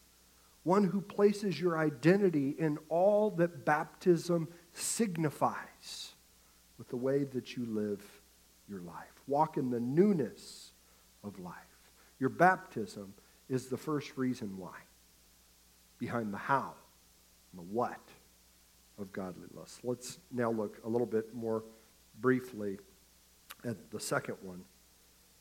one 0.65 0.83
who 0.83 0.99
places 0.99 1.61
your 1.61 1.77
identity 1.77 2.55
in 2.57 2.79
all 2.89 3.29
that 3.29 3.65
baptism 3.65 4.47
signifies 4.73 6.15
with 6.79 6.89
the 6.89 6.97
way 6.97 7.23
that 7.23 7.55
you 7.55 7.65
live 7.67 8.03
your 8.67 8.81
life. 8.81 9.21
Walk 9.27 9.57
in 9.57 9.69
the 9.69 9.79
newness 9.79 10.71
of 11.23 11.39
life. 11.39 11.53
Your 12.19 12.31
baptism 12.31 13.13
is 13.47 13.67
the 13.67 13.77
first 13.77 14.17
reason 14.17 14.57
why, 14.57 14.75
behind 15.99 16.33
the 16.33 16.37
how 16.37 16.73
and 17.51 17.59
the 17.59 17.71
what 17.71 18.01
of 18.97 19.13
godliness. 19.13 19.79
Let's 19.83 20.17
now 20.31 20.49
look 20.49 20.79
a 20.83 20.89
little 20.89 21.05
bit 21.05 21.31
more 21.35 21.63
briefly 22.21 22.79
at 23.63 23.91
the 23.91 23.99
second 23.99 24.37
one. 24.41 24.63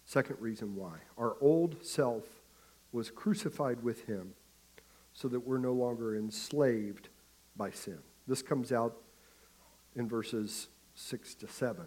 Second 0.04 0.36
reason 0.38 0.76
why. 0.76 0.98
Our 1.16 1.36
old 1.40 1.82
self 1.82 2.24
was 2.92 3.10
crucified 3.10 3.82
with 3.82 4.04
him 4.06 4.34
so 5.14 5.28
that 5.28 5.40
we're 5.40 5.58
no 5.58 5.72
longer 5.72 6.16
enslaved 6.16 7.08
by 7.56 7.70
sin. 7.70 7.98
This 8.26 8.42
comes 8.42 8.72
out 8.72 8.96
in 9.96 10.08
verses 10.08 10.68
6 10.94 11.34
to 11.36 11.48
7. 11.48 11.86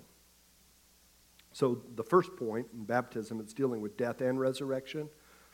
So, 1.51 1.81
the 1.95 2.03
first 2.03 2.35
point 2.35 2.67
in 2.73 2.83
baptism, 2.83 3.39
it's 3.39 3.53
dealing 3.53 3.81
with 3.81 3.97
death 3.97 4.21
and 4.21 4.39
resurrection. 4.39 5.09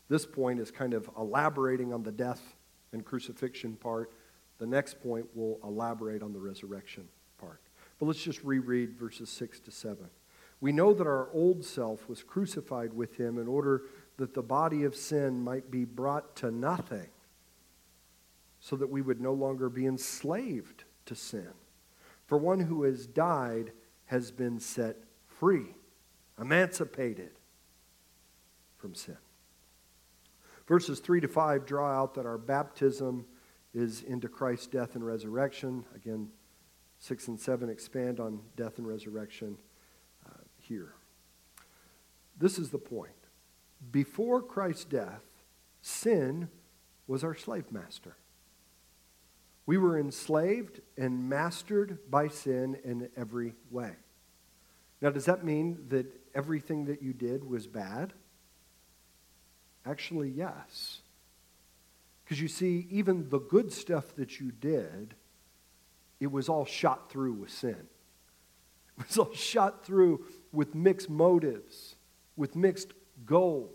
This 0.10 0.26
point 0.26 0.60
is 0.60 0.70
kind 0.70 0.94
of 0.94 1.10
elaborating 1.18 1.94
on 1.94 2.04
the 2.04 2.12
death 2.12 2.56
and 2.92 3.06
crucifixion 3.06 3.76
part. 3.76 4.12
The 4.60 4.68
next 4.68 5.02
point 5.02 5.26
will 5.34 5.60
elaborate 5.64 6.22
on 6.22 6.34
the 6.34 6.40
resurrection 6.40 7.08
part. 7.38 7.62
But 8.00 8.08
let's 8.08 8.22
just 8.22 8.44
reread 8.44 8.98
verses 8.98 9.30
6 9.30 9.62
to 9.62 9.72
7. 9.72 10.10
We 10.60 10.72
know 10.72 10.94
that 10.94 11.08
our 11.08 11.30
old 11.34 11.64
self 11.66 12.08
was 12.08 12.24
crucified 12.24 12.94
with 12.94 13.18
him 13.18 13.38
in 13.38 13.48
order 13.48 13.84
that 14.18 14.34
the 14.34 14.42
body 14.42 14.84
of 14.84 14.96
sin 14.96 15.44
might 15.44 15.70
be 15.72 15.86
brought 15.86 16.36
to 16.38 16.52
nothing, 16.52 17.08
so 18.64 18.78
that 18.78 18.90
we 18.90 19.02
would 19.02 19.20
no 19.20 19.34
longer 19.34 19.68
be 19.68 19.86
enslaved 19.86 20.86
to 21.06 21.14
sin. 21.16 21.50
For 22.28 22.38
one 22.38 22.62
who 22.62 22.84
has 22.84 23.06
died 23.06 23.74
has 24.06 24.32
been 24.32 24.58
set 24.58 24.96
free, 25.28 25.76
emancipated 26.40 27.32
from 28.78 28.96
sin. 28.96 29.18
Verses 30.66 31.02
3 31.02 31.20
to 31.20 31.28
5 31.28 31.66
draw 31.66 31.92
out 31.92 32.14
that 32.14 32.26
our 32.26 32.38
baptism 32.38 33.26
is 33.74 34.02
into 34.02 34.30
Christ's 34.30 34.68
death 34.68 34.96
and 34.96 35.06
resurrection. 35.06 35.84
Again, 35.94 36.30
6 37.00 37.28
and 37.28 37.40
7 37.40 37.70
expand 37.70 38.22
on 38.22 38.40
death 38.56 38.78
and 38.78 38.88
resurrection 38.88 39.58
uh, 40.26 40.40
here. 40.58 40.94
This 42.40 42.58
is 42.58 42.70
the 42.70 42.78
point. 42.78 43.12
Before 43.92 44.42
Christ's 44.42 44.86
death, 44.86 45.26
sin 45.82 46.48
was 47.08 47.26
our 47.26 47.36
slave 47.36 47.70
master. 47.70 48.16
We 49.66 49.78
were 49.78 49.98
enslaved 49.98 50.82
and 50.98 51.30
mastered 51.30 52.00
by 52.10 52.28
sin 52.28 52.78
in 52.84 53.10
every 53.16 53.56
way. 53.72 53.92
Now, 55.02 55.10
does 55.10 55.26
that 55.26 55.44
mean 55.44 55.86
that 55.90 56.06
everything 56.36 56.86
that 56.86 57.02
you 57.02 57.14
did 57.14 57.44
was 57.44 57.68
bad? 57.68 58.14
Actually, 59.86 60.30
yes. 60.30 61.02
Because 62.24 62.42
you 62.42 62.48
see, 62.48 62.88
even 62.90 63.30
the 63.30 63.40
good 63.40 63.72
stuff 63.72 64.16
that 64.16 64.40
you 64.40 64.52
did, 64.52 65.16
it 66.20 66.32
was 66.32 66.48
all 66.48 66.66
shot 66.66 67.10
through 67.10 67.34
with 67.34 67.52
sin. 67.52 67.88
It 68.98 69.08
was 69.08 69.18
all 69.18 69.34
shot 69.34 69.86
through 69.86 70.26
with 70.52 70.74
mixed 70.74 71.10
motives, 71.10 71.96
with 72.36 72.56
mixed 72.56 72.94
goals. 73.26 73.72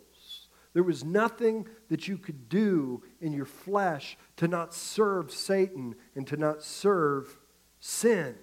There 0.79 0.85
was 0.85 1.03
nothing 1.03 1.67
that 1.89 2.07
you 2.07 2.17
could 2.17 2.49
do 2.49 3.03
in 3.21 3.33
your 3.33 3.47
flesh 3.47 4.17
to 4.37 4.47
not 4.47 4.73
serve 4.73 5.33
Satan 5.33 5.97
and 6.15 6.25
to 6.29 6.37
not 6.37 6.63
serve 6.63 7.37
sin. 7.81 8.37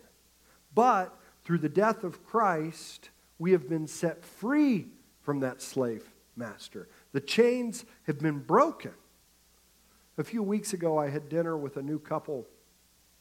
But 0.73 1.17
through 1.45 1.59
the 1.59 1.69
death 1.69 2.03
of 2.03 2.25
Christ, 2.25 3.09
we 3.39 3.53
have 3.53 3.69
been 3.69 3.87
set 3.87 4.25
free 4.25 4.87
from 5.21 5.39
that 5.39 5.61
slave 5.61 6.11
master. 6.35 6.89
The 7.13 7.21
chains 7.21 7.85
have 8.05 8.19
been 8.19 8.39
broken. 8.39 8.91
A 10.17 10.23
few 10.25 10.43
weeks 10.43 10.73
ago, 10.73 10.97
I 10.97 11.07
had 11.07 11.29
dinner 11.29 11.55
with 11.55 11.77
a 11.77 11.81
new 11.81 11.99
couple 11.99 12.47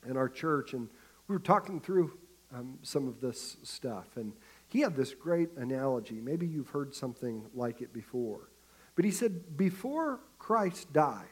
in 0.05 0.17
our 0.17 0.29
church, 0.29 0.75
and 0.75 0.89
we 1.29 1.37
were 1.37 1.41
talking 1.41 1.81
through 1.81 2.19
um, 2.53 2.81
some 2.83 3.07
of 3.07 3.21
this 3.21 3.59
stuff. 3.63 4.17
And 4.17 4.33
he 4.67 4.81
had 4.81 4.97
this 4.97 5.15
great 5.15 5.51
analogy. 5.57 6.21
Maybe 6.21 6.49
you've 6.49 6.71
heard 6.71 6.97
something 6.97 7.45
like 7.55 7.81
it 7.81 7.93
before. 7.93 8.49
But 8.97 9.05
he 9.05 9.11
said, 9.11 9.57
before 9.57 10.21
Christ 10.39 10.93
died, 10.93 11.27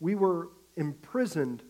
we 0.00 0.14
were 0.14 0.48
imprisoned 0.76 1.62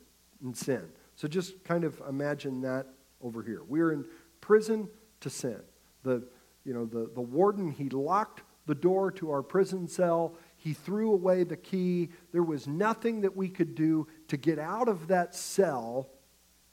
in 0.43 0.55
sin. 0.55 0.85
So 1.17 1.29
just 1.29 1.63
kind 1.65 1.85
of 1.85 2.01
imagine 2.09 2.63
that 2.63 2.87
over 3.21 3.43
here. 3.43 3.63
We 3.69 3.81
were 3.81 3.93
in 3.93 4.05
prison 4.41 4.89
to 5.21 5.31
sin. 5.31 5.61
The, 6.03 6.27
you 6.65 6.73
know, 6.73 6.87
the, 6.87 7.11
the 7.15 7.21
warden, 7.21 7.71
he 7.71 7.89
locked 7.91 8.43
the 8.67 8.75
door 8.75 9.11
to 9.11 9.31
our 9.31 9.43
prison 9.43 9.89
cell. 9.89 10.37
He 10.57 10.73
threw 10.73 11.13
away 11.13 11.45
the 11.45 11.57
key. 11.57 12.11
There 12.33 12.43
was 12.43 12.67
nothing 12.67 13.21
that 13.23 13.37
we 13.37 13.49
could 13.49 13.75
do 13.75 14.07
to 14.29 14.37
get 14.37 14.59
out 14.59 14.89
of 14.89 15.09
that 15.09 15.35
cell 15.35 16.09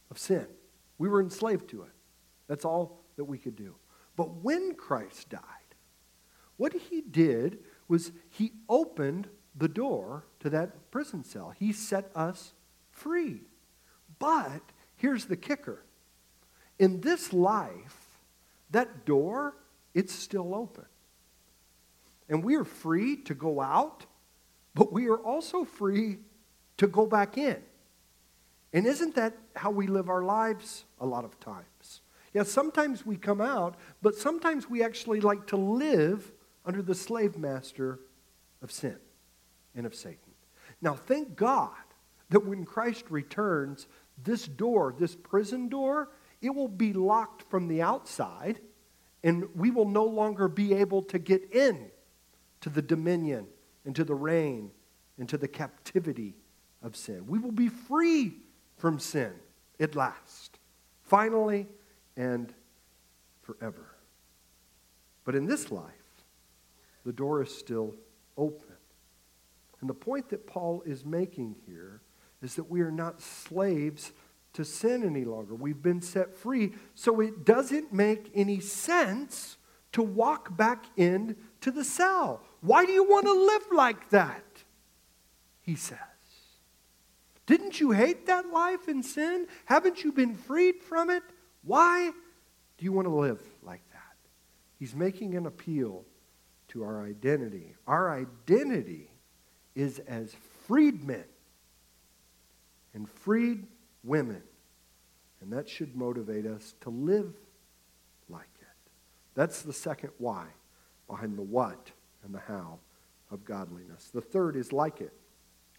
of 0.10 0.18
sin. 0.18 0.48
We 0.98 1.10
were 1.10 1.22
enslaved 1.22 1.70
to 1.70 1.84
it. 1.84 1.92
That's 2.48 2.66
all 2.66 3.04
that 3.18 3.26
we 3.26 3.38
could 3.38 3.56
do. 3.56 3.76
But 4.16 4.44
when 4.44 4.76
Christ 4.76 5.30
died, 5.30 5.42
what 6.56 6.74
he 6.74 7.02
did 7.02 7.60
was 7.88 8.12
he 8.30 8.54
opened 8.70 9.28
the 9.56 9.68
door 9.68 10.26
to 10.40 10.50
that 10.52 10.92
prison 10.92 11.24
cell. 11.24 11.54
He 11.58 11.72
set 11.74 12.12
us 12.16 12.54
free. 12.92 13.42
But 14.20 14.62
here's 14.96 15.26
the 15.26 15.38
kicker. 15.38 15.84
In 16.80 17.02
this 17.02 17.34
life, 17.34 18.20
that 18.72 19.06
door, 19.06 19.56
it's 19.94 20.14
still 20.14 20.54
open. 20.54 20.86
And 22.30 22.44
we 22.44 22.56
are 22.56 22.66
free 22.66 23.16
to 23.24 23.34
go 23.34 23.62
out, 23.62 24.06
but 24.76 24.92
we 24.92 25.08
are 25.08 25.18
also 25.18 25.64
free 25.64 26.20
to 26.78 26.88
go 26.88 27.06
back 27.06 27.38
in. 27.38 27.58
And 28.74 28.86
isn't 28.86 29.16
that 29.16 29.34
how 29.56 29.72
we 29.72 29.88
live 29.88 30.10
our 30.10 30.24
lives 30.24 30.84
a 31.00 31.06
lot 31.06 31.24
of 31.24 31.40
times? 31.40 32.02
Yeah, 32.34 32.44
sometimes 32.44 33.06
we 33.06 33.16
come 33.16 33.42
out, 33.42 33.76
but 34.02 34.16
sometimes 34.16 34.70
we 34.70 34.84
actually 34.84 35.22
like 35.22 35.48
to 35.48 35.58
live 35.58 36.32
under 36.68 36.82
the 36.82 36.94
slave 36.94 37.38
master 37.38 38.02
of 38.62 38.72
sin 38.72 38.98
and 39.74 39.86
of 39.86 39.96
Satan. 39.96 40.20
Now, 40.82 40.94
thank 40.94 41.36
God 41.36 41.72
that 42.30 42.46
when 42.46 42.66
Christ 42.66 43.06
returns, 43.10 43.88
this 44.24 44.46
door, 44.46 44.94
this 45.00 45.16
prison 45.16 45.70
door, 45.70 46.10
it 46.42 46.54
will 46.54 46.68
be 46.68 46.94
locked 46.94 47.44
from 47.50 47.68
the 47.68 47.82
outside, 47.82 48.60
and 49.24 49.48
we 49.56 49.72
will 49.72 49.88
no 49.88 50.04
longer 50.04 50.48
be 50.48 50.74
able 50.74 51.02
to 51.04 51.18
get 51.18 51.54
in 51.54 51.90
to 52.62 52.70
the 52.70 52.82
dominion 52.82 53.48
and 53.86 53.96
to 53.96 54.04
the 54.04 54.14
reign 54.14 54.72
and 55.18 55.30
to 55.30 55.38
the 55.38 55.48
captivity 55.48 56.36
of 56.84 56.96
sin. 56.96 57.26
We 57.28 57.40
will 57.40 57.52
be 57.52 57.70
free 57.70 58.34
from 58.78 59.00
sin 59.00 59.34
at 59.80 59.96
last, 59.96 60.60
finally 61.04 61.68
and 62.16 62.54
forever. 63.42 63.96
But 65.24 65.36
in 65.36 65.46
this 65.46 65.72
life, 65.72 65.94
the 67.08 67.14
door 67.14 67.42
is 67.42 67.58
still 67.58 67.96
open. 68.36 68.76
And 69.80 69.90
the 69.90 69.94
point 69.94 70.28
that 70.30 70.46
Paul 70.46 70.84
is 70.86 71.06
making 71.06 71.56
here 71.66 72.02
is 72.42 72.56
that 72.56 72.70
we 72.70 72.82
are 72.82 72.92
not 72.92 73.22
slaves 73.22 74.12
to 74.52 74.66
sin 74.66 75.06
any 75.06 75.24
longer. 75.24 75.56
We've 75.56 75.82
been 75.82 76.02
set 76.02 76.36
free, 76.36 76.74
so 76.96 77.22
it 77.22 77.46
doesn't 77.46 77.94
make 77.94 78.30
any 78.36 78.60
sense 78.60 79.56
to 79.94 80.02
walk 80.02 80.58
back 80.58 80.84
into 80.98 81.72
the 81.72 81.86
cell. 81.86 82.42
Why 82.60 82.86
do 82.86 82.92
you 82.92 83.06
want 83.06 83.26
to 83.26 83.32
live 83.32 83.64
like 83.72 84.10
that? 84.10 84.44
He 85.62 85.76
says. 85.76 85.98
Didn't 87.46 87.80
you 87.80 87.92
hate 87.92 88.26
that 88.28 88.50
life 88.50 88.90
in 88.90 89.02
sin? 89.02 89.48
Haven't 89.64 90.04
you 90.04 90.12
been 90.12 90.36
freed 90.36 90.84
from 90.84 91.10
it? 91.10 91.24
Why 91.64 92.12
do 92.78 92.84
you 92.84 92.92
want 92.92 93.08
to 93.08 93.16
live 93.16 93.42
like 93.64 93.84
that? 93.94 94.18
He's 94.78 94.94
making 94.94 95.36
an 95.36 95.46
appeal 95.46 96.04
to 96.70 96.84
our 96.84 97.06
identity. 97.06 97.76
Our 97.88 98.12
identity 98.12 99.10
is 99.76 100.00
as 100.00 100.36
freedmen 100.66 101.24
and 102.94 103.10
freed 103.10 103.66
women. 104.04 104.42
And 105.42 105.54
that 105.54 105.70
should 105.70 105.96
motivate 105.96 106.46
us 106.46 106.74
to 106.82 106.90
live 106.90 107.34
like 108.30 108.50
it. 108.60 108.92
That's 109.36 109.62
the 109.62 109.74
second 109.74 110.12
why 110.18 110.48
behind 111.08 111.38
the 111.38 111.44
what 111.44 111.92
and 112.24 112.34
the 112.34 112.40
how 112.40 112.80
of 113.30 113.46
godliness. 113.46 114.10
The 114.14 114.22
third 114.22 114.56
is 114.56 114.74
like 114.74 115.02
it 115.02 115.14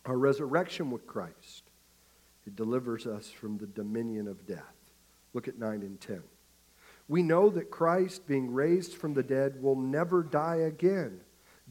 our 0.04 0.16
resurrection 0.16 0.90
with 0.90 1.06
Christ. 1.06 1.64
It 2.46 2.56
delivers 2.56 3.06
us 3.06 3.30
from 3.30 3.58
the 3.58 3.66
dominion 3.66 4.26
of 4.26 4.46
death. 4.46 4.62
Look 5.34 5.48
at 5.48 5.58
9 5.58 5.82
and 5.82 6.00
10. 6.00 6.22
We 7.08 7.22
know 7.22 7.48
that 7.50 7.70
Christ, 7.70 8.26
being 8.26 8.52
raised 8.52 8.94
from 8.94 9.14
the 9.14 9.22
dead, 9.22 9.62
will 9.62 9.76
never 9.76 10.22
die 10.22 10.56
again. 10.56 11.20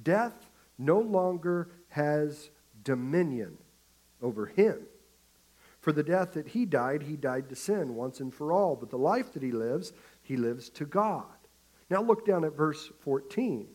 Death 0.02 0.50
no 0.80 1.00
longer 1.00 1.70
has 1.90 2.50
dominion 2.84 3.58
over 4.22 4.48
him. 4.48 4.80
For 5.80 5.92
the 5.92 6.04
death 6.04 6.34
that 6.34 6.50
he 6.50 6.66
died, 6.66 7.04
he 7.04 7.16
died 7.16 7.50
to 7.50 7.56
sin 7.56 7.96
once 7.96 8.20
and 8.20 8.34
for 8.34 8.52
all. 8.52 8.76
But 8.76 8.90
the 8.90 8.98
life 8.98 9.32
that 9.34 9.44
he 9.44 9.52
lives, 9.52 9.94
he 10.24 10.36
lives 10.36 10.70
to 10.72 10.86
God. 10.86 11.26
Now 11.90 12.02
look 12.02 12.26
down 12.26 12.44
at 12.44 12.58
verse 12.58 12.92
14. 13.02 13.68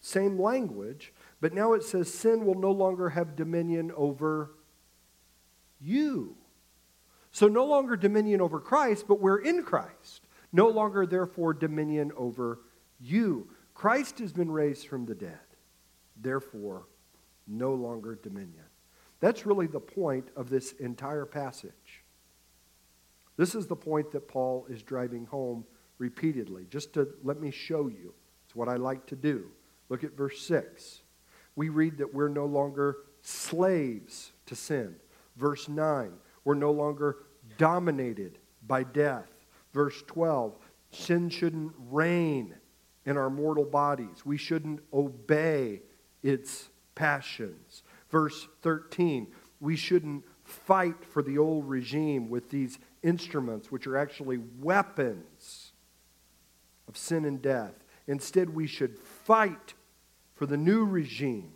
Same 0.00 0.38
language, 0.38 1.12
but 1.40 1.54
now 1.54 1.74
it 1.74 1.82
says 1.82 2.12
sin 2.12 2.44
will 2.44 2.58
no 2.58 2.72
longer 2.72 3.10
have 3.10 3.36
dominion 3.36 3.92
over 3.96 4.50
you. 5.80 6.36
So 7.30 7.48
no 7.48 7.64
longer 7.64 7.96
dominion 7.96 8.40
over 8.40 8.60
Christ, 8.60 9.06
but 9.06 9.20
we're 9.20 9.38
in 9.38 9.62
Christ 9.62 10.23
no 10.54 10.68
longer, 10.68 11.04
therefore, 11.04 11.52
dominion 11.52 12.12
over 12.16 12.60
you. 13.00 13.50
Christ 13.74 14.20
has 14.20 14.32
been 14.32 14.48
raised 14.48 14.86
from 14.86 15.04
the 15.04 15.14
dead, 15.14 15.40
therefore, 16.16 16.86
no 17.48 17.74
longer 17.74 18.14
dominion. 18.22 18.62
That's 19.18 19.46
really 19.46 19.66
the 19.66 19.80
point 19.80 20.28
of 20.36 20.48
this 20.48 20.70
entire 20.74 21.26
passage. 21.26 22.04
This 23.36 23.56
is 23.56 23.66
the 23.66 23.74
point 23.74 24.12
that 24.12 24.28
Paul 24.28 24.66
is 24.70 24.84
driving 24.84 25.26
home 25.26 25.64
repeatedly. 25.98 26.66
Just 26.70 26.92
to 26.94 27.08
let 27.24 27.40
me 27.40 27.50
show 27.50 27.88
you, 27.88 28.14
it's 28.44 28.54
what 28.54 28.68
I 28.68 28.76
like 28.76 29.06
to 29.06 29.16
do. 29.16 29.46
Look 29.88 30.04
at 30.04 30.16
verse 30.16 30.40
6. 30.42 31.00
We 31.56 31.68
read 31.68 31.98
that 31.98 32.14
we're 32.14 32.28
no 32.28 32.46
longer 32.46 32.98
slaves 33.22 34.30
to 34.46 34.54
sin. 34.54 34.94
Verse 35.36 35.68
9, 35.68 36.12
we're 36.44 36.54
no 36.54 36.70
longer 36.70 37.16
dominated 37.58 38.38
by 38.64 38.84
death. 38.84 39.33
Verse 39.74 40.02
12 40.06 40.56
sin 40.92 41.28
shouldn't 41.28 41.72
reign 41.90 42.54
in 43.04 43.18
our 43.18 43.28
mortal 43.28 43.64
bodies, 43.64 44.24
we 44.24 44.38
shouldn't 44.38 44.80
obey 44.92 45.82
its 46.22 46.70
passions. 46.94 47.82
Verse 48.08 48.48
13 48.62 49.26
we 49.60 49.76
shouldn't 49.76 50.22
fight 50.44 51.04
for 51.04 51.22
the 51.22 51.38
old 51.38 51.66
regime 51.68 52.28
with 52.28 52.50
these 52.50 52.78
instruments, 53.02 53.72
which 53.72 53.86
are 53.86 53.96
actually 53.96 54.38
weapons 54.60 55.72
of 56.86 56.98
sin 56.98 57.24
and 57.24 57.40
death. 57.40 57.72
Instead, 58.06 58.54
we 58.54 58.66
should 58.66 58.98
fight 58.98 59.72
for 60.34 60.44
the 60.44 60.56
new 60.56 60.84
regime 60.84 61.52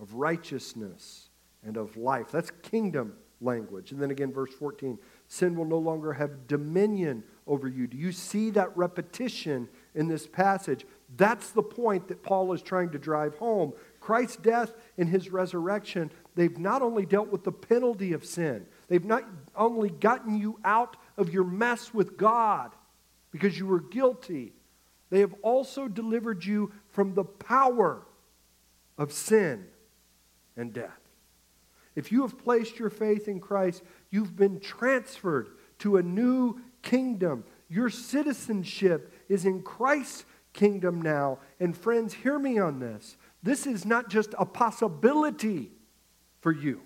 of 0.00 0.14
righteousness 0.14 1.28
and 1.64 1.76
of 1.76 1.96
life. 1.96 2.32
That's 2.32 2.50
kingdom 2.62 3.14
language. 3.40 3.92
And 3.92 4.02
then 4.02 4.10
again, 4.10 4.32
verse 4.32 4.52
14 4.52 4.98
sin 5.32 5.56
will 5.56 5.64
no 5.64 5.78
longer 5.78 6.12
have 6.12 6.46
dominion 6.46 7.24
over 7.46 7.66
you. 7.66 7.86
Do 7.86 7.96
you 7.96 8.12
see 8.12 8.50
that 8.50 8.76
repetition 8.76 9.66
in 9.94 10.06
this 10.06 10.26
passage? 10.26 10.84
That's 11.16 11.52
the 11.52 11.62
point 11.62 12.08
that 12.08 12.22
Paul 12.22 12.52
is 12.52 12.60
trying 12.60 12.90
to 12.90 12.98
drive 12.98 13.36
home. 13.36 13.72
Christ's 13.98 14.36
death 14.36 14.74
and 14.98 15.08
his 15.08 15.30
resurrection, 15.30 16.10
they've 16.34 16.58
not 16.58 16.82
only 16.82 17.06
dealt 17.06 17.28
with 17.32 17.44
the 17.44 17.52
penalty 17.52 18.12
of 18.12 18.26
sin, 18.26 18.66
they've 18.88 19.06
not 19.06 19.24
only 19.56 19.88
gotten 19.88 20.36
you 20.36 20.58
out 20.66 20.98
of 21.16 21.32
your 21.32 21.44
mess 21.44 21.94
with 21.94 22.18
God 22.18 22.72
because 23.30 23.58
you 23.58 23.66
were 23.66 23.80
guilty, 23.80 24.52
they 25.08 25.20
have 25.20 25.34
also 25.40 25.88
delivered 25.88 26.44
you 26.44 26.72
from 26.90 27.14
the 27.14 27.24
power 27.24 28.02
of 28.98 29.12
sin 29.12 29.64
and 30.58 30.74
death. 30.74 31.00
If 31.94 32.10
you 32.10 32.22
have 32.22 32.38
placed 32.38 32.78
your 32.78 32.90
faith 32.90 33.28
in 33.28 33.40
Christ, 33.40 33.82
you've 34.10 34.36
been 34.36 34.60
transferred 34.60 35.50
to 35.80 35.96
a 35.96 36.02
new 36.02 36.60
kingdom. 36.82 37.44
Your 37.68 37.90
citizenship 37.90 39.12
is 39.28 39.44
in 39.44 39.62
Christ's 39.62 40.24
kingdom 40.52 41.02
now. 41.02 41.38
And 41.60 41.76
friends, 41.76 42.14
hear 42.14 42.38
me 42.38 42.58
on 42.58 42.78
this. 42.78 43.16
This 43.42 43.66
is 43.66 43.84
not 43.84 44.08
just 44.08 44.34
a 44.38 44.46
possibility 44.46 45.72
for 46.40 46.52
you. 46.52 46.80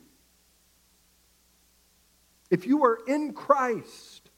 If 2.51 2.67
you 2.67 2.85
are 2.85 2.99
in 3.07 3.33
Christ, 3.33 4.31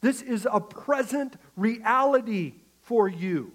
this 0.00 0.22
is 0.22 0.46
a 0.50 0.60
present 0.60 1.36
reality 1.56 2.54
for 2.82 3.08
you. 3.08 3.52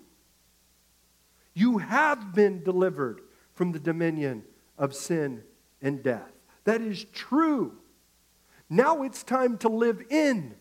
You 1.54 1.80
have 1.80 2.34
been 2.34 2.64
delivered 2.64 3.22
from 3.54 3.72
the 3.72 3.80
dominion 3.80 4.44
of 4.78 4.96
sin 4.96 5.44
and 5.84 6.02
death. 6.02 6.32
That 6.64 6.82
is 6.82 7.06
true. 7.14 7.74
Now 8.70 9.04
it's 9.04 9.22
time 9.22 9.60
to 9.60 9.70
live 9.70 10.02
in 10.10 10.56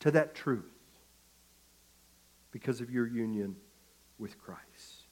to 0.00 0.12
that 0.12 0.36
truth 0.36 0.64
because 2.52 2.80
of 2.80 2.90
your 2.90 3.06
union 3.06 3.56
with 4.18 4.38
Christ. 4.38 5.08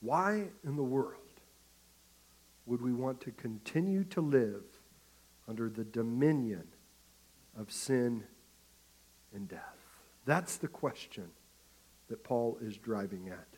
Why 0.00 0.44
in 0.64 0.76
the 0.76 0.82
world 0.82 1.14
would 2.66 2.82
we 2.82 2.92
want 2.92 3.20
to 3.22 3.32
continue 3.32 4.04
to 4.04 4.20
live 4.20 4.62
under 5.48 5.68
the 5.68 5.84
dominion 5.84 6.68
of 7.58 7.72
sin 7.72 8.22
and 9.34 9.48
death? 9.48 9.62
That's 10.24 10.56
the 10.56 10.68
question 10.68 11.30
that 12.08 12.22
Paul 12.22 12.58
is 12.60 12.76
driving 12.76 13.28
at. 13.28 13.57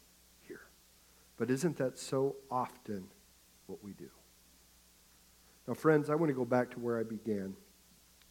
But 1.40 1.50
isn't 1.50 1.78
that 1.78 1.98
so 1.98 2.36
often 2.50 3.08
what 3.66 3.82
we 3.82 3.94
do? 3.94 4.10
Now, 5.66 5.72
friends, 5.72 6.10
I 6.10 6.14
want 6.14 6.28
to 6.28 6.34
go 6.34 6.44
back 6.44 6.70
to 6.72 6.78
where 6.78 7.00
I 7.00 7.02
began. 7.02 7.56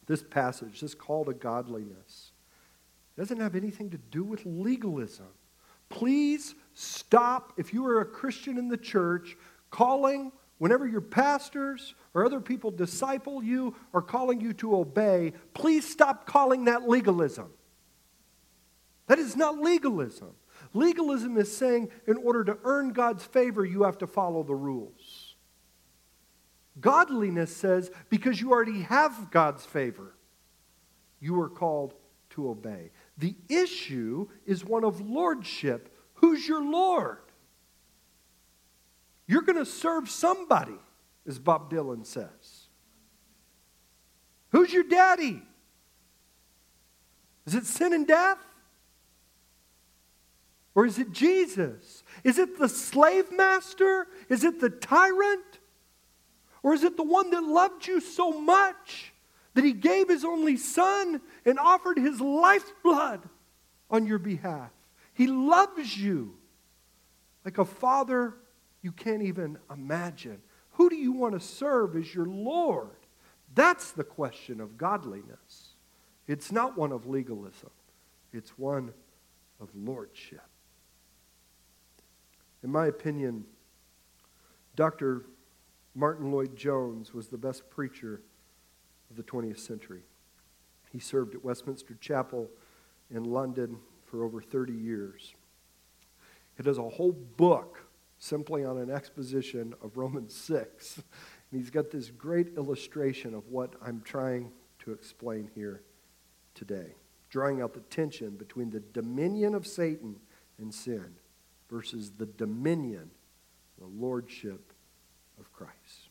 This 0.06 0.22
passage, 0.22 0.80
this 0.80 0.94
call 0.94 1.24
to 1.24 1.34
godliness, 1.34 2.30
doesn't 3.18 3.40
have 3.40 3.56
anything 3.56 3.90
to 3.90 3.98
do 3.98 4.22
with 4.22 4.46
legalism. 4.46 5.26
Please 5.88 6.54
stop, 6.72 7.52
if 7.56 7.74
you 7.74 7.84
are 7.84 8.00
a 8.00 8.04
Christian 8.04 8.56
in 8.56 8.68
the 8.68 8.76
church, 8.76 9.36
calling 9.72 10.30
whenever 10.58 10.86
your 10.86 11.00
pastors 11.00 11.96
or 12.14 12.24
other 12.24 12.40
people 12.40 12.70
disciple 12.70 13.42
you 13.42 13.74
or 13.92 14.02
calling 14.02 14.40
you 14.40 14.52
to 14.52 14.76
obey, 14.76 15.32
please 15.52 15.84
stop 15.84 16.26
calling 16.26 16.66
that 16.66 16.88
legalism. 16.88 17.50
That 19.08 19.18
is 19.18 19.34
not 19.34 19.58
legalism. 19.58 20.30
Legalism 20.72 21.36
is 21.36 21.54
saying 21.54 21.90
in 22.06 22.16
order 22.16 22.44
to 22.44 22.58
earn 22.64 22.92
God's 22.92 23.24
favor, 23.24 23.64
you 23.64 23.82
have 23.82 23.98
to 23.98 24.06
follow 24.06 24.42
the 24.42 24.54
rules. 24.54 25.34
Godliness 26.80 27.54
says 27.54 27.90
because 28.08 28.40
you 28.40 28.52
already 28.52 28.82
have 28.82 29.30
God's 29.30 29.66
favor, 29.66 30.14
you 31.18 31.38
are 31.40 31.48
called 31.48 31.94
to 32.30 32.48
obey. 32.48 32.90
The 33.18 33.34
issue 33.48 34.28
is 34.46 34.64
one 34.64 34.84
of 34.84 35.00
lordship. 35.00 35.94
Who's 36.14 36.46
your 36.46 36.62
Lord? 36.62 37.18
You're 39.26 39.42
going 39.42 39.58
to 39.58 39.66
serve 39.66 40.08
somebody, 40.08 40.78
as 41.26 41.38
Bob 41.38 41.70
Dylan 41.70 42.06
says. 42.06 42.68
Who's 44.50 44.72
your 44.72 44.84
daddy? 44.84 45.42
Is 47.46 47.54
it 47.54 47.66
sin 47.66 47.92
and 47.92 48.06
death? 48.06 48.38
Or 50.74 50.86
is 50.86 50.98
it 50.98 51.10
Jesus? 51.12 52.04
Is 52.22 52.38
it 52.38 52.58
the 52.58 52.68
slave 52.68 53.32
master? 53.32 54.06
Is 54.28 54.44
it 54.44 54.60
the 54.60 54.70
tyrant? 54.70 55.58
Or 56.62 56.74
is 56.74 56.84
it 56.84 56.96
the 56.96 57.02
one 57.02 57.30
that 57.30 57.42
loved 57.42 57.86
you 57.86 58.00
so 58.00 58.40
much 58.40 59.12
that 59.54 59.64
he 59.64 59.72
gave 59.72 60.08
his 60.08 60.24
only 60.24 60.56
son 60.56 61.20
and 61.44 61.58
offered 61.58 61.98
his 61.98 62.20
lifeblood 62.20 63.28
on 63.90 64.06
your 64.06 64.18
behalf? 64.18 64.70
He 65.14 65.26
loves 65.26 65.98
you 65.98 66.36
like 67.44 67.58
a 67.58 67.64
father 67.64 68.34
you 68.82 68.92
can't 68.92 69.22
even 69.22 69.58
imagine. 69.70 70.40
Who 70.72 70.88
do 70.88 70.96
you 70.96 71.12
want 71.12 71.34
to 71.34 71.40
serve 71.40 71.96
as 71.96 72.14
your 72.14 72.26
Lord? 72.26 72.88
That's 73.54 73.92
the 73.92 74.04
question 74.04 74.60
of 74.60 74.78
godliness. 74.78 75.74
It's 76.26 76.52
not 76.52 76.78
one 76.78 76.92
of 76.92 77.06
legalism, 77.06 77.70
it's 78.32 78.56
one 78.58 78.92
of 79.60 79.68
lordship. 79.74 80.49
In 82.62 82.70
my 82.70 82.86
opinion, 82.86 83.44
Dr. 84.76 85.26
Martyn 85.94 86.30
Lloyd-Jones 86.30 87.14
was 87.14 87.28
the 87.28 87.38
best 87.38 87.68
preacher 87.70 88.22
of 89.10 89.16
the 89.16 89.22
20th 89.22 89.58
century. 89.58 90.02
He 90.92 90.98
served 90.98 91.34
at 91.34 91.44
Westminster 91.44 91.94
Chapel 92.00 92.50
in 93.10 93.24
London 93.24 93.78
for 94.04 94.24
over 94.24 94.40
30 94.40 94.72
years. 94.72 95.34
He 96.56 96.64
has 96.64 96.78
a 96.78 96.88
whole 96.88 97.12
book 97.12 97.84
simply 98.18 98.64
on 98.64 98.76
an 98.76 98.90
exposition 98.90 99.74
of 99.82 99.96
Romans 99.96 100.34
6. 100.34 100.96
And 101.50 101.60
he's 101.60 101.70
got 101.70 101.90
this 101.90 102.10
great 102.10 102.56
illustration 102.56 103.34
of 103.34 103.48
what 103.48 103.74
I'm 103.84 104.02
trying 104.02 104.52
to 104.80 104.92
explain 104.92 105.50
here 105.54 105.82
today, 106.54 106.94
drawing 107.30 107.62
out 107.62 107.72
the 107.72 107.80
tension 107.80 108.36
between 108.36 108.70
the 108.70 108.80
dominion 108.80 109.54
of 109.54 109.66
Satan 109.66 110.16
and 110.58 110.72
sin 110.72 111.14
versus 111.70 112.12
the 112.12 112.26
dominion, 112.26 113.10
the 113.78 113.86
lordship 113.86 114.72
of 115.38 115.52
Christ. 115.52 116.08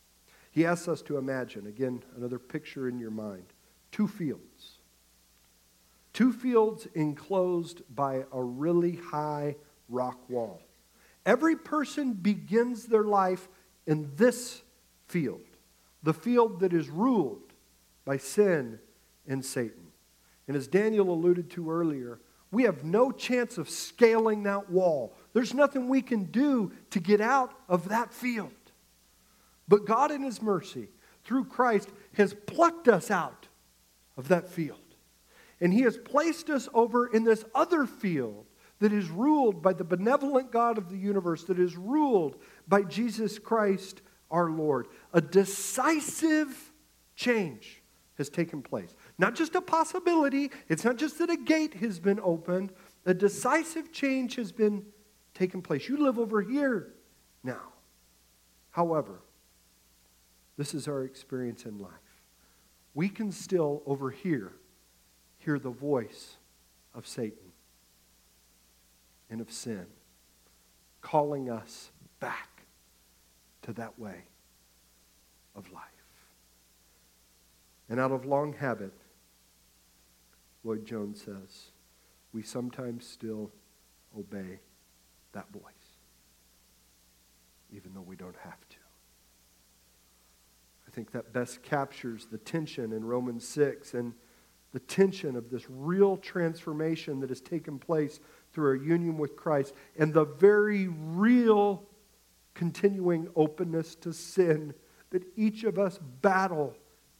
He 0.50 0.66
asks 0.66 0.88
us 0.88 1.02
to 1.02 1.18
imagine, 1.18 1.66
again, 1.66 2.02
another 2.16 2.38
picture 2.38 2.88
in 2.88 2.98
your 2.98 3.10
mind, 3.10 3.44
two 3.92 4.08
fields. 4.08 4.78
Two 6.12 6.32
fields 6.32 6.88
enclosed 6.94 7.82
by 7.94 8.24
a 8.32 8.42
really 8.42 8.96
high 8.96 9.56
rock 9.88 10.28
wall. 10.28 10.60
Every 11.24 11.54
person 11.54 12.14
begins 12.14 12.86
their 12.86 13.04
life 13.04 13.48
in 13.86 14.10
this 14.16 14.62
field, 15.06 15.44
the 16.02 16.14
field 16.14 16.60
that 16.60 16.72
is 16.72 16.88
ruled 16.88 17.52
by 18.04 18.16
sin 18.16 18.78
and 19.26 19.44
Satan. 19.44 19.88
And 20.48 20.56
as 20.56 20.66
Daniel 20.66 21.10
alluded 21.10 21.50
to 21.50 21.70
earlier, 21.70 22.20
we 22.50 22.64
have 22.64 22.82
no 22.82 23.12
chance 23.12 23.58
of 23.58 23.70
scaling 23.70 24.42
that 24.44 24.70
wall. 24.70 25.14
There's 25.32 25.54
nothing 25.54 25.88
we 25.88 26.02
can 26.02 26.24
do 26.24 26.72
to 26.90 27.00
get 27.00 27.20
out 27.20 27.52
of 27.68 27.88
that 27.88 28.12
field. 28.12 28.50
But 29.68 29.86
God, 29.86 30.10
in 30.10 30.22
His 30.22 30.42
mercy, 30.42 30.88
through 31.24 31.44
Christ, 31.44 31.90
has 32.14 32.34
plucked 32.46 32.88
us 32.88 33.10
out 33.10 33.48
of 34.16 34.28
that 34.28 34.48
field. 34.48 34.78
And 35.60 35.72
He 35.72 35.82
has 35.82 35.96
placed 35.96 36.50
us 36.50 36.68
over 36.74 37.06
in 37.06 37.24
this 37.24 37.44
other 37.54 37.86
field 37.86 38.46
that 38.80 38.92
is 38.92 39.10
ruled 39.10 39.62
by 39.62 39.72
the 39.72 39.84
benevolent 39.84 40.50
God 40.50 40.78
of 40.78 40.90
the 40.90 40.96
universe, 40.96 41.44
that 41.44 41.58
is 41.58 41.76
ruled 41.76 42.36
by 42.66 42.82
Jesus 42.82 43.38
Christ 43.38 44.00
our 44.30 44.50
Lord. 44.50 44.88
A 45.12 45.20
decisive 45.20 46.72
change 47.14 47.82
has 48.16 48.28
taken 48.28 48.62
place. 48.62 48.94
Not 49.18 49.34
just 49.34 49.54
a 49.54 49.60
possibility, 49.60 50.50
it's 50.68 50.84
not 50.84 50.96
just 50.96 51.18
that 51.18 51.30
a 51.30 51.36
gate 51.36 51.74
has 51.74 51.98
been 51.98 52.20
opened, 52.22 52.72
a 53.06 53.14
decisive 53.14 53.92
change 53.92 54.36
has 54.36 54.52
been 54.52 54.84
taken 55.40 55.62
place. 55.62 55.88
You 55.88 55.96
live 55.96 56.18
over 56.18 56.42
here 56.42 56.92
now. 57.42 57.72
However, 58.72 59.22
this 60.58 60.74
is 60.74 60.86
our 60.86 61.02
experience 61.02 61.64
in 61.64 61.78
life. 61.78 61.90
We 62.92 63.08
can 63.08 63.32
still, 63.32 63.82
over 63.86 64.10
here, 64.10 64.52
hear 65.38 65.58
the 65.58 65.70
voice 65.70 66.36
of 66.94 67.06
Satan 67.06 67.52
and 69.30 69.40
of 69.40 69.50
sin, 69.50 69.86
calling 71.00 71.48
us 71.48 71.90
back 72.18 72.64
to 73.62 73.72
that 73.72 73.98
way 73.98 74.24
of 75.56 75.72
life. 75.72 75.84
And 77.88 77.98
out 77.98 78.12
of 78.12 78.26
long 78.26 78.52
habit, 78.52 78.92
Lloyd-Jones 80.64 81.22
says, 81.22 81.70
we 82.34 82.42
sometimes 82.42 83.06
still 83.06 83.50
obey 84.18 84.60
that 85.32 85.50
voice, 85.52 85.62
even 87.72 87.94
though 87.94 88.00
we 88.00 88.16
don't 88.16 88.36
have 88.44 88.68
to. 88.68 88.76
I 90.86 90.90
think 90.90 91.12
that 91.12 91.32
best 91.32 91.62
captures 91.62 92.26
the 92.30 92.38
tension 92.38 92.92
in 92.92 93.04
Romans 93.04 93.46
6 93.46 93.94
and 93.94 94.12
the 94.72 94.80
tension 94.80 95.36
of 95.36 95.50
this 95.50 95.64
real 95.68 96.16
transformation 96.16 97.20
that 97.20 97.28
has 97.28 97.40
taken 97.40 97.78
place 97.78 98.20
through 98.52 98.68
our 98.68 98.74
union 98.74 99.16
with 99.16 99.36
Christ 99.36 99.74
and 99.98 100.12
the 100.12 100.24
very 100.24 100.88
real 100.88 101.84
continuing 102.54 103.28
openness 103.36 103.94
to 103.96 104.12
sin 104.12 104.74
that 105.10 105.22
each 105.36 105.64
of 105.64 105.78
us 105.78 105.98
battle 106.22 106.74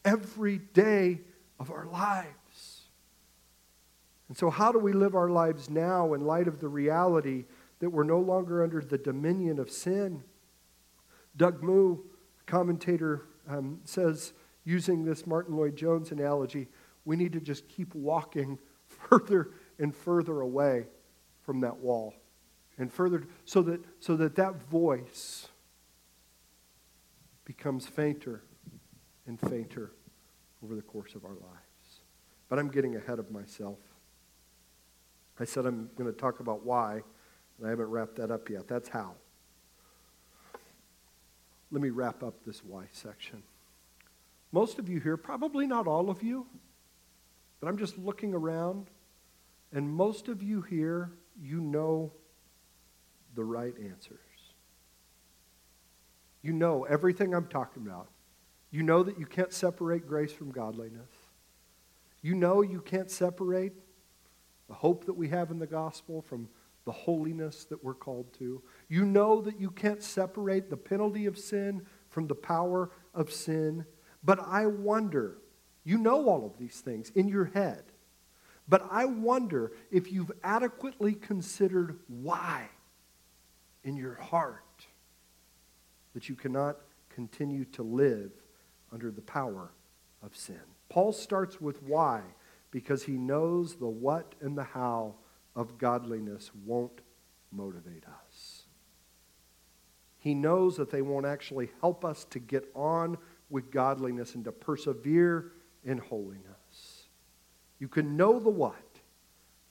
every 0.05 0.59
day 0.59 1.21
of 1.59 1.71
our 1.71 1.87
lives. 1.87 2.83
And 4.29 4.37
so, 4.37 4.49
how 4.49 4.71
do 4.71 4.79
we 4.79 4.93
live 4.93 5.15
our 5.15 5.29
lives 5.29 5.69
now 5.69 6.15
in 6.15 6.21
light 6.21 6.47
of 6.47 6.61
the 6.61 6.69
reality 6.69 7.47
that 7.81 7.91
we're 7.91 8.05
no 8.05 8.21
longer 8.21 8.63
under 8.63 8.81
the 8.81 8.99
dominion 8.99 9.59
of 9.59 9.71
sin? 9.71 10.23
Doug 11.37 11.63
Moo, 11.63 11.99
commentator, 12.47 13.27
um, 13.49 13.81
says, 13.85 14.33
using 14.65 15.05
this 15.05 15.27
Martyn 15.27 15.57
Lloyd-Jones 15.57 16.13
analogy, 16.13 16.69
we 17.05 17.17
need 17.17 17.33
to 17.33 17.41
just 17.41 17.69
keep 17.69 17.95
walking 17.95 18.59
further 18.87 19.51
and 19.79 19.95
further 19.95 20.41
away 20.41 20.87
from 21.43 21.61
that 21.61 21.77
wall 21.79 22.15
and 22.79 22.93
further 22.93 23.25
so 23.45 23.63
that 23.63 23.81
so 24.01 24.17
that 24.17 24.37
that 24.37 24.63
voice 24.65 25.49
becomes 27.45 27.87
fainter 27.87 28.43
and 29.27 29.41
fainter 29.41 29.93
over 30.63 30.75
the 30.75 30.83
course 30.83 31.15
of 31.15 31.25
our 31.25 31.33
lives. 31.33 32.01
But 32.49 32.59
i'm 32.59 32.69
getting 32.69 32.97
ahead 32.97 33.19
of 33.19 33.31
myself. 33.31 33.79
I 35.39 35.45
said 35.45 35.67
i'm 35.67 35.91
going 35.97 36.13
to 36.13 36.19
talk 36.19 36.41
about 36.41 36.65
why 36.65 37.03
and 37.61 37.69
i 37.69 37.71
haven't 37.71 37.91
wrapped 37.91 38.17
that 38.17 38.31
up 38.31 38.51
yet 38.51 38.67
that's 38.67 38.89
how 38.89 39.15
let 41.71 41.81
me 41.81 41.91
wrap 41.91 42.23
up 42.23 42.35
this 42.45 42.65
why 42.65 42.85
section 42.91 43.43
most 44.51 44.81
of 44.81 44.89
you 44.89 44.99
here 44.99 45.17
probably 45.17 45.67
not 45.67 45.87
all 45.87 46.11
of 46.11 46.23
you 46.23 46.47
but 47.61 47.69
I'm 47.69 47.77
just 47.77 47.99
looking 47.99 48.35
around, 48.35 48.87
and 49.73 49.89
most 49.89 50.29
of 50.29 50.43
you 50.43 50.63
here, 50.63 51.13
you 51.41 51.61
know 51.61 52.13
the 53.35 53.45
right 53.45 53.75
answers. 53.79 54.19
You 56.43 56.55
know 56.55 56.85
everything 56.85 57.35
I'm 57.35 57.47
talking 57.47 57.87
about. 57.87 58.09
You 58.71 58.83
know 58.83 59.03
that 59.03 59.19
you 59.19 59.27
can't 59.27 59.53
separate 59.53 60.07
grace 60.07 60.33
from 60.33 60.51
godliness. 60.51 61.11
You 62.23 62.35
know 62.35 62.63
you 62.63 62.81
can't 62.81 63.11
separate 63.11 63.73
the 64.69 64.75
hope 64.75 65.05
that 65.05 65.15
we 65.15 65.29
have 65.29 65.51
in 65.51 65.59
the 65.59 65.67
gospel 65.67 66.23
from 66.23 66.49
the 66.91 66.95
holiness 66.95 67.67
that 67.67 67.85
we're 67.85 67.95
called 67.95 68.33
to. 68.37 68.61
You 68.89 69.07
know 69.07 69.41
that 69.43 69.61
you 69.61 69.71
can't 69.71 70.03
separate 70.03 70.69
the 70.69 70.77
penalty 70.77 71.27
of 71.27 71.39
sin 71.39 71.87
from 72.09 72.27
the 72.27 72.35
power 72.35 72.91
of 73.15 73.33
sin. 73.33 73.87
But 74.25 74.41
I 74.41 74.67
wonder 74.67 75.39
you 75.85 75.99
know 75.99 76.29
all 76.29 76.45
of 76.45 76.59
these 76.59 76.81
things 76.81 77.11
in 77.11 77.29
your 77.29 77.45
head. 77.45 77.85
But 78.69 78.89
I 78.91 79.05
wonder 79.05 79.71
if 79.93 80.11
you've 80.11 80.33
adequately 80.43 81.15
considered 81.15 82.01
why 82.09 82.69
in 83.85 83.97
your 83.97 84.17
heart 84.17 84.87
that 86.13 86.29
you 86.29 86.35
cannot 86.35 86.77
continue 87.09 87.67
to 87.67 87.85
live 87.85 88.33
under 88.91 89.13
the 89.13 89.23
power 89.23 89.71
of 90.25 90.37
sin. 90.37 90.61
Paul 90.89 91.13
starts 91.13 91.61
with 91.61 91.85
why 91.85 92.23
because 92.73 93.05
he 93.05 93.13
knows 93.13 93.77
the 93.77 93.87
what 93.87 94.35
and 94.41 94.59
the 94.59 94.65
how 94.65 95.15
of 95.55 95.79
godliness 95.79 96.51
won't 96.65 97.01
motivate 97.51 98.05
us. 98.07 98.65
He 100.19 100.35
knows 100.35 100.77
that 100.77 100.91
they 100.91 101.03
won't 101.03 101.27
actually 101.27 101.71
help 101.81 102.05
us 102.05 102.25
to 102.31 102.39
get 102.39 102.71
on 102.75 103.17
with 103.49 103.71
godliness 103.71 104.35
and 104.35 104.45
to 104.45 104.53
persevere 104.53 105.53
in 105.85 105.99
holiness. 105.99 107.07
You 107.79 107.89
can 107.89 108.17
know 108.17 108.39
the 108.39 108.51
what, 108.51 108.75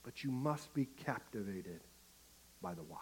but 0.02 0.24
you 0.24 0.30
must 0.30 0.74
be 0.74 0.86
captivated 0.96 1.80
by 2.60 2.74
the 2.74 2.82
why. 2.82 2.98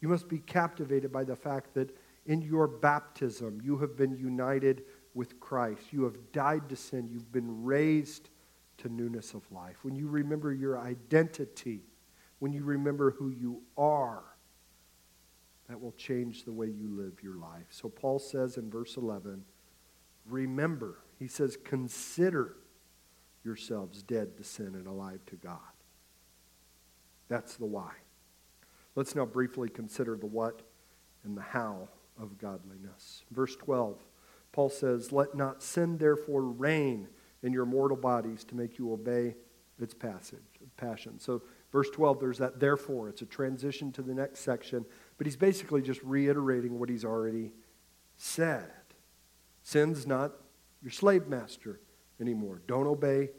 You 0.00 0.08
must 0.08 0.28
be 0.28 0.38
captivated 0.38 1.10
by 1.10 1.24
the 1.24 1.36
fact 1.36 1.74
that 1.74 1.96
in 2.26 2.42
your 2.42 2.66
baptism 2.66 3.60
you 3.64 3.78
have 3.78 3.96
been 3.96 4.16
united 4.16 4.82
with 5.14 5.40
Christ. 5.40 5.82
You 5.90 6.04
have 6.04 6.32
died 6.32 6.68
to 6.68 6.76
sin. 6.76 7.08
You've 7.10 7.32
been 7.32 7.64
raised 7.64 8.28
to 8.80 8.88
newness 8.88 9.34
of 9.34 9.42
life. 9.50 9.78
When 9.82 9.96
you 9.96 10.08
remember 10.08 10.52
your 10.52 10.78
identity, 10.78 11.80
when 12.38 12.52
you 12.52 12.64
remember 12.64 13.12
who 13.12 13.30
you 13.30 13.62
are, 13.76 14.24
that 15.68 15.80
will 15.80 15.92
change 15.92 16.44
the 16.44 16.52
way 16.52 16.66
you 16.66 16.88
live 16.90 17.22
your 17.22 17.36
life. 17.36 17.66
So 17.70 17.88
Paul 17.88 18.18
says 18.18 18.56
in 18.56 18.70
verse 18.70 18.96
11, 18.96 19.44
remember 20.26 20.98
he 21.18 21.28
says, 21.28 21.56
Consider 21.62 22.56
yourselves 23.44 24.02
dead 24.02 24.36
to 24.36 24.44
sin 24.44 24.74
and 24.74 24.86
alive 24.86 25.20
to 25.26 25.36
God. 25.36 25.58
That's 27.28 27.56
the 27.56 27.66
why. 27.66 27.92
Let's 28.96 29.14
now 29.14 29.26
briefly 29.26 29.68
consider 29.68 30.16
the 30.16 30.26
what 30.26 30.62
and 31.24 31.36
the 31.36 31.42
how 31.42 31.88
of 32.20 32.38
godliness. 32.38 33.22
Verse 33.30 33.54
12, 33.56 33.98
Paul 34.52 34.68
says, 34.68 35.12
Let 35.12 35.34
not 35.36 35.62
sin 35.62 35.98
therefore 35.98 36.42
reign 36.42 37.08
in 37.42 37.52
your 37.52 37.66
mortal 37.66 37.96
bodies 37.96 38.44
to 38.44 38.54
make 38.54 38.78
you 38.78 38.92
obey 38.92 39.34
its 39.80 39.94
passage, 39.94 40.38
passion. 40.76 41.18
So, 41.18 41.42
verse 41.72 41.88
12, 41.90 42.20
there's 42.20 42.38
that 42.38 42.60
therefore. 42.60 43.08
It's 43.08 43.22
a 43.22 43.26
transition 43.26 43.92
to 43.92 44.02
the 44.02 44.14
next 44.14 44.40
section, 44.40 44.84
but 45.16 45.26
he's 45.26 45.36
basically 45.36 45.82
just 45.82 46.02
reiterating 46.02 46.78
what 46.78 46.88
he's 46.88 47.04
already 47.04 47.52
said. 48.16 48.70
Sin's 49.62 50.06
not 50.06 50.32
your 50.82 50.90
slave 50.90 51.26
master 51.26 51.80
anymore. 52.20 52.60
Don't 52.66 52.86
obey 52.86 53.30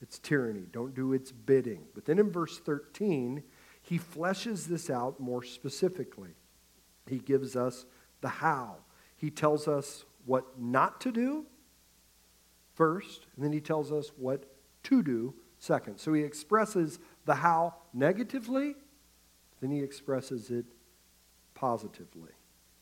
its 0.00 0.18
tyranny, 0.18 0.66
don't 0.72 0.94
do 0.94 1.12
its 1.12 1.30
bidding. 1.30 1.84
But 1.94 2.04
then 2.04 2.18
in 2.18 2.30
verse 2.30 2.58
13, 2.58 3.42
he 3.80 3.98
fleshes 3.98 4.66
this 4.66 4.90
out 4.90 5.20
more 5.20 5.42
specifically. 5.42 6.34
He 7.06 7.18
gives 7.18 7.56
us 7.56 7.86
the 8.20 8.28
how. 8.28 8.76
He 9.16 9.30
tells 9.30 9.68
us 9.68 10.04
what 10.24 10.60
not 10.60 11.00
to 11.02 11.12
do 11.12 11.46
first, 12.74 13.26
and 13.34 13.44
then 13.44 13.52
he 13.52 13.60
tells 13.60 13.92
us 13.92 14.10
what 14.16 14.44
to 14.84 15.02
do 15.02 15.34
second. 15.58 15.98
So 15.98 16.12
he 16.12 16.22
expresses 16.22 16.98
the 17.24 17.36
how 17.36 17.74
negatively, 17.94 18.74
then 19.60 19.70
he 19.70 19.80
expresses 19.80 20.50
it 20.50 20.66
positively. 21.54 22.32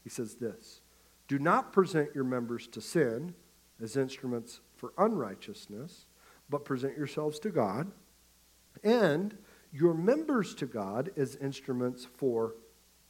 He 0.03 0.11
says 0.11 0.37
this 0.37 0.81
Do 1.29 1.39
not 1.39 1.73
present 1.73 2.11
your 2.15 2.25
members 2.25 2.67
to 2.69 2.81
sin 2.81 3.35
as 3.83 3.97
instruments 3.97 4.61
for 4.77 4.93
unrighteousness, 4.99 6.07
but 6.49 6.65
present 6.65 6.97
yourselves 6.97 7.39
to 7.41 7.51
God, 7.51 7.91
and 8.83 9.37
your 9.73 9.95
members 9.95 10.55
to 10.57 10.67
God 10.67 11.11
as 11.17 11.37
instruments 11.37 12.07
for 12.17 12.55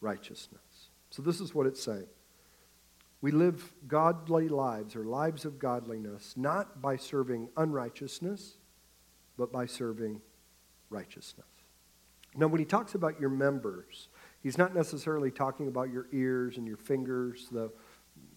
righteousness. 0.01 0.91
So 1.11 1.23
this 1.23 1.41
is 1.41 1.55
what 1.55 1.67
it's 1.67 1.83
saying. 1.83 2.07
We 3.23 3.33
live 3.33 3.73
godly 3.87 4.49
lives 4.49 4.97
or 4.97 5.05
lives 5.05 5.45
of 5.45 5.59
godliness 5.59 6.35
not 6.37 6.81
by 6.81 6.97
serving 6.97 7.51
unrighteousness, 7.57 8.57
but 9.37 9.53
by 9.53 9.67
serving 9.67 10.21
righteousness. 10.89 11.47
Now, 12.37 12.47
when 12.47 12.61
he 12.61 12.65
talks 12.65 12.95
about 12.95 13.21
your 13.21 13.31
members, 13.31 14.09
he's 14.43 14.57
not 14.57 14.75
necessarily 14.75 15.31
talking 15.31 15.69
about 15.69 15.91
your 15.91 16.07
ears 16.13 16.57
and 16.57 16.67
your 16.67 16.77
fingers, 16.77 17.49
the, 17.51 17.71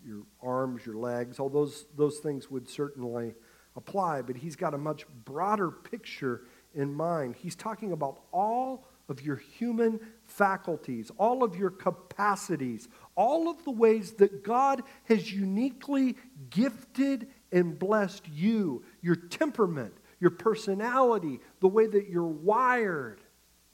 your 0.06 0.24
arms, 0.42 0.86
your 0.86 0.96
legs. 0.96 1.40
All 1.40 1.50
those, 1.50 1.86
those 1.96 2.18
things 2.18 2.50
would 2.50 2.68
certainly 2.68 3.36
apply, 3.76 4.24
but 4.24 4.36
he's 4.36 4.56
got 4.56 4.74
a 4.74 4.78
much 4.78 5.06
broader 5.26 5.72
picture 5.72 6.42
in 6.74 6.94
mind. 6.94 7.36
He's 7.36 7.56
talking 7.56 7.92
about 7.92 8.22
all 8.32 8.88
of 9.10 9.22
your 9.22 9.36
human 9.36 10.00
faculties, 10.26 11.12
all 11.18 11.44
of 11.44 11.56
your 11.56 11.70
capacities, 11.70 12.88
all 13.16 13.50
of 13.50 13.64
the 13.64 13.72
ways 13.72 14.14
that 14.14 14.44
God 14.44 14.84
has 15.06 15.32
uniquely 15.32 16.18
gifted 16.50 17.28
and 17.52 17.78
blessed 17.78 18.28
you, 18.28 18.84
your 19.02 19.16
temperament, 19.16 19.94
your 20.20 20.32
personality, 20.32 21.40
the 21.60 21.68
way 21.68 21.86
that 21.86 22.10
you're 22.10 22.24
wired, 22.24 23.22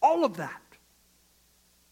all 0.01 0.25
of 0.25 0.37
that. 0.37 0.61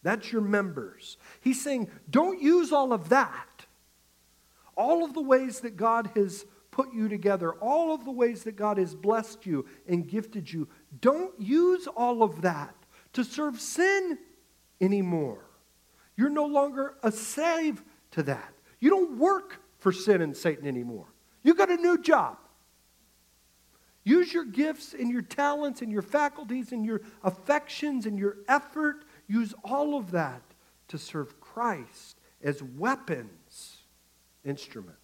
That's 0.04 0.32
your 0.32 0.42
members. 0.42 1.18
He's 1.42 1.62
saying, 1.62 1.90
don't 2.10 2.42
use 2.42 2.72
all 2.72 2.94
of 2.94 3.10
that. 3.10 3.66
All 4.76 5.04
of 5.04 5.14
the 5.14 5.22
ways 5.22 5.62
that 5.62 5.76
God 5.76 6.12
has 6.16 6.46
put 6.72 6.94
you 6.94 7.10
together, 7.10 7.54
all 7.54 7.94
of 7.94 8.06
the 8.06 8.12
ways 8.12 8.44
that 8.44 8.56
God 8.56 8.78
has 8.78 8.94
blessed 8.94 9.46
you 9.46 9.66
and 9.88 10.08
gifted 10.08 10.52
you, 10.52 10.68
don't 11.02 11.34
use 11.40 11.88
all 11.88 12.22
of 12.22 12.42
that 12.44 12.76
to 13.14 13.24
serve 13.24 13.60
sin 13.60 14.20
anymore. 14.80 15.47
You're 16.18 16.30
no 16.30 16.46
longer 16.46 16.96
a 17.04 17.12
slave 17.12 17.84
to 18.12 18.24
that. 18.24 18.54
You 18.80 18.90
don't 18.90 19.18
work 19.18 19.62
for 19.78 19.92
sin 19.92 20.22
and 20.22 20.36
Satan 20.36 20.68
anymore. 20.68 21.06
You 21.44 21.54
got 21.54 21.70
a 21.70 21.78
new 21.78 22.02
job. 22.02 22.38
Use 24.04 24.34
your 24.34 24.46
gifts 24.46 24.94
and 24.94 25.12
your 25.12 25.22
talents 25.22 25.82
and 25.82 25.92
your 25.92 26.02
faculties 26.02 26.72
and 26.72 26.86
your 26.86 27.02
affections 27.24 28.06
and 28.06 28.18
your 28.18 28.38
effort. 28.48 29.04
Use 29.28 29.54
all 29.64 29.98
of 29.98 30.12
that 30.12 30.42
to 30.88 30.98
serve 30.98 31.40
Christ 31.40 32.18
as 32.42 32.64
weapons, 32.64 33.78
instruments 34.46 34.98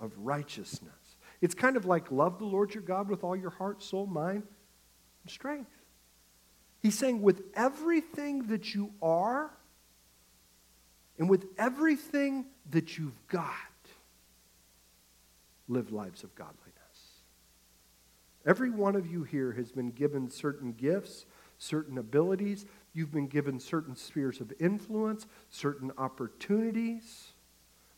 of 0.00 0.12
righteousness. 0.18 0.92
It's 1.40 1.54
kind 1.54 1.76
of 1.76 1.84
like 1.84 2.10
love 2.10 2.38
the 2.38 2.44
Lord 2.44 2.74
your 2.74 2.82
God 2.82 3.08
with 3.08 3.24
all 3.24 3.36
your 3.36 3.50
heart, 3.50 3.82
soul, 3.82 4.06
mind, 4.06 4.42
and 5.22 5.30
strength. 5.30 5.70
He's 6.80 6.98
saying, 6.98 7.22
with 7.22 7.42
everything 7.54 8.48
that 8.48 8.74
you 8.74 8.92
are 9.00 9.52
and 11.18 11.28
with 11.28 11.46
everything 11.58 12.46
that 12.70 12.98
you've 12.98 13.26
got, 13.28 13.48
live 15.68 15.92
lives 15.92 16.24
of 16.24 16.34
godliness. 16.34 16.58
Every 18.44 18.70
one 18.70 18.96
of 18.96 19.06
you 19.06 19.22
here 19.22 19.52
has 19.52 19.70
been 19.70 19.90
given 19.90 20.28
certain 20.28 20.72
gifts, 20.72 21.26
certain 21.58 21.98
abilities. 21.98 22.66
You've 22.92 23.12
been 23.12 23.28
given 23.28 23.60
certain 23.60 23.94
spheres 23.94 24.40
of 24.40 24.52
influence, 24.58 25.26
certain 25.50 25.92
opportunities. 25.96 27.32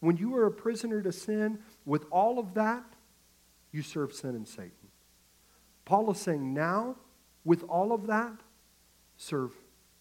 When 0.00 0.16
you 0.18 0.36
are 0.36 0.46
a 0.46 0.50
prisoner 0.50 1.00
to 1.00 1.12
sin, 1.12 1.60
with 1.86 2.04
all 2.10 2.38
of 2.38 2.54
that, 2.54 2.84
you 3.72 3.82
serve 3.82 4.12
sin 4.12 4.30
and 4.30 4.46
Satan. 4.46 4.70
Paul 5.84 6.10
is 6.10 6.18
saying 6.18 6.52
now, 6.52 6.96
with 7.44 7.62
all 7.64 7.92
of 7.92 8.06
that, 8.06 8.40
serve 9.16 9.52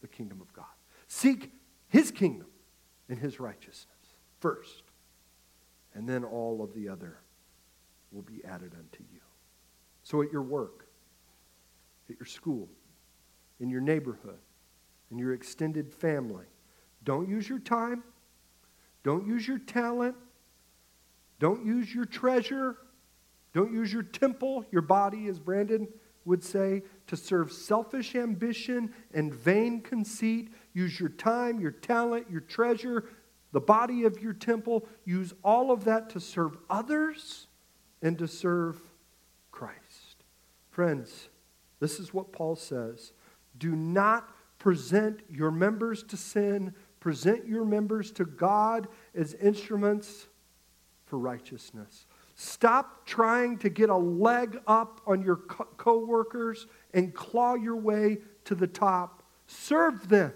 the 0.01 0.07
kingdom 0.07 0.41
of 0.41 0.51
God. 0.53 0.65
Seek 1.07 1.51
his 1.87 2.11
kingdom 2.11 2.47
and 3.09 3.17
his 3.19 3.39
righteousness 3.39 3.87
first, 4.39 4.83
and 5.93 6.07
then 6.07 6.23
all 6.23 6.63
of 6.63 6.73
the 6.73 6.89
other 6.89 7.19
will 8.11 8.21
be 8.21 8.43
added 8.45 8.73
unto 8.73 9.03
you. 9.11 9.19
So 10.03 10.21
at 10.21 10.31
your 10.31 10.41
work, 10.41 10.87
at 12.09 12.17
your 12.17 12.25
school, 12.25 12.69
in 13.59 13.69
your 13.69 13.81
neighborhood, 13.81 14.39
in 15.11 15.17
your 15.17 15.33
extended 15.33 15.91
family, 15.93 16.45
don't 17.03 17.29
use 17.29 17.47
your 17.47 17.59
time, 17.59 18.03
don't 19.03 19.27
use 19.27 19.47
your 19.47 19.59
talent, 19.59 20.15
don't 21.39 21.65
use 21.65 21.93
your 21.93 22.05
treasure, 22.05 22.77
don't 23.53 23.71
use 23.73 23.91
your 23.93 24.03
temple, 24.03 24.65
your 24.71 24.81
body, 24.81 25.27
as 25.27 25.39
Brandon 25.39 25.87
would 26.25 26.43
say, 26.43 26.83
to 27.07 27.17
serve 27.17 27.51
selfish 27.51 28.15
ambition 28.15 28.93
and 29.13 29.33
vain 29.33 29.81
conceit. 29.81 30.49
Use 30.73 30.99
your 30.99 31.09
time, 31.09 31.59
your 31.59 31.71
talent, 31.71 32.29
your 32.29 32.41
treasure, 32.41 33.05
the 33.51 33.61
body 33.61 34.03
of 34.03 34.19
your 34.19 34.33
temple. 34.33 34.85
Use 35.05 35.33
all 35.43 35.71
of 35.71 35.85
that 35.85 36.09
to 36.11 36.19
serve 36.19 36.57
others 36.69 37.47
and 38.01 38.17
to 38.17 38.27
serve 38.27 38.79
Christ. 39.51 40.23
Friends, 40.69 41.29
this 41.79 41.99
is 41.99 42.13
what 42.13 42.31
Paul 42.31 42.55
says. 42.55 43.13
Do 43.57 43.75
not 43.75 44.29
present 44.57 45.19
your 45.29 45.51
members 45.51 46.03
to 46.03 46.17
sin, 46.17 46.73
present 46.99 47.47
your 47.47 47.65
members 47.65 48.11
to 48.13 48.25
God 48.25 48.87
as 49.13 49.35
instruments 49.35 50.27
for 51.05 51.19
righteousness. 51.19 52.07
Stop 52.35 53.05
trying 53.05 53.57
to 53.59 53.69
get 53.69 53.89
a 53.89 53.95
leg 53.95 54.59
up 54.65 55.01
on 55.05 55.21
your 55.21 55.35
co 55.35 55.99
workers 55.99 56.65
and 56.93 57.13
claw 57.13 57.53
your 57.53 57.75
way 57.75 58.17
to 58.45 58.55
the 58.55 58.65
top. 58.65 59.21
Serve 59.45 60.09
them. 60.09 60.33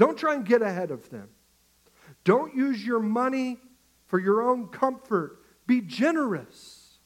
Don't 0.00 0.16
try 0.16 0.32
and 0.32 0.46
get 0.46 0.62
ahead 0.62 0.90
of 0.90 1.10
them. 1.10 1.28
Don't 2.24 2.54
use 2.54 2.82
your 2.82 3.00
money 3.00 3.58
for 4.06 4.18
your 4.18 4.40
own 4.40 4.68
comfort. 4.68 5.42
Be 5.66 5.82
generous. 5.82 6.96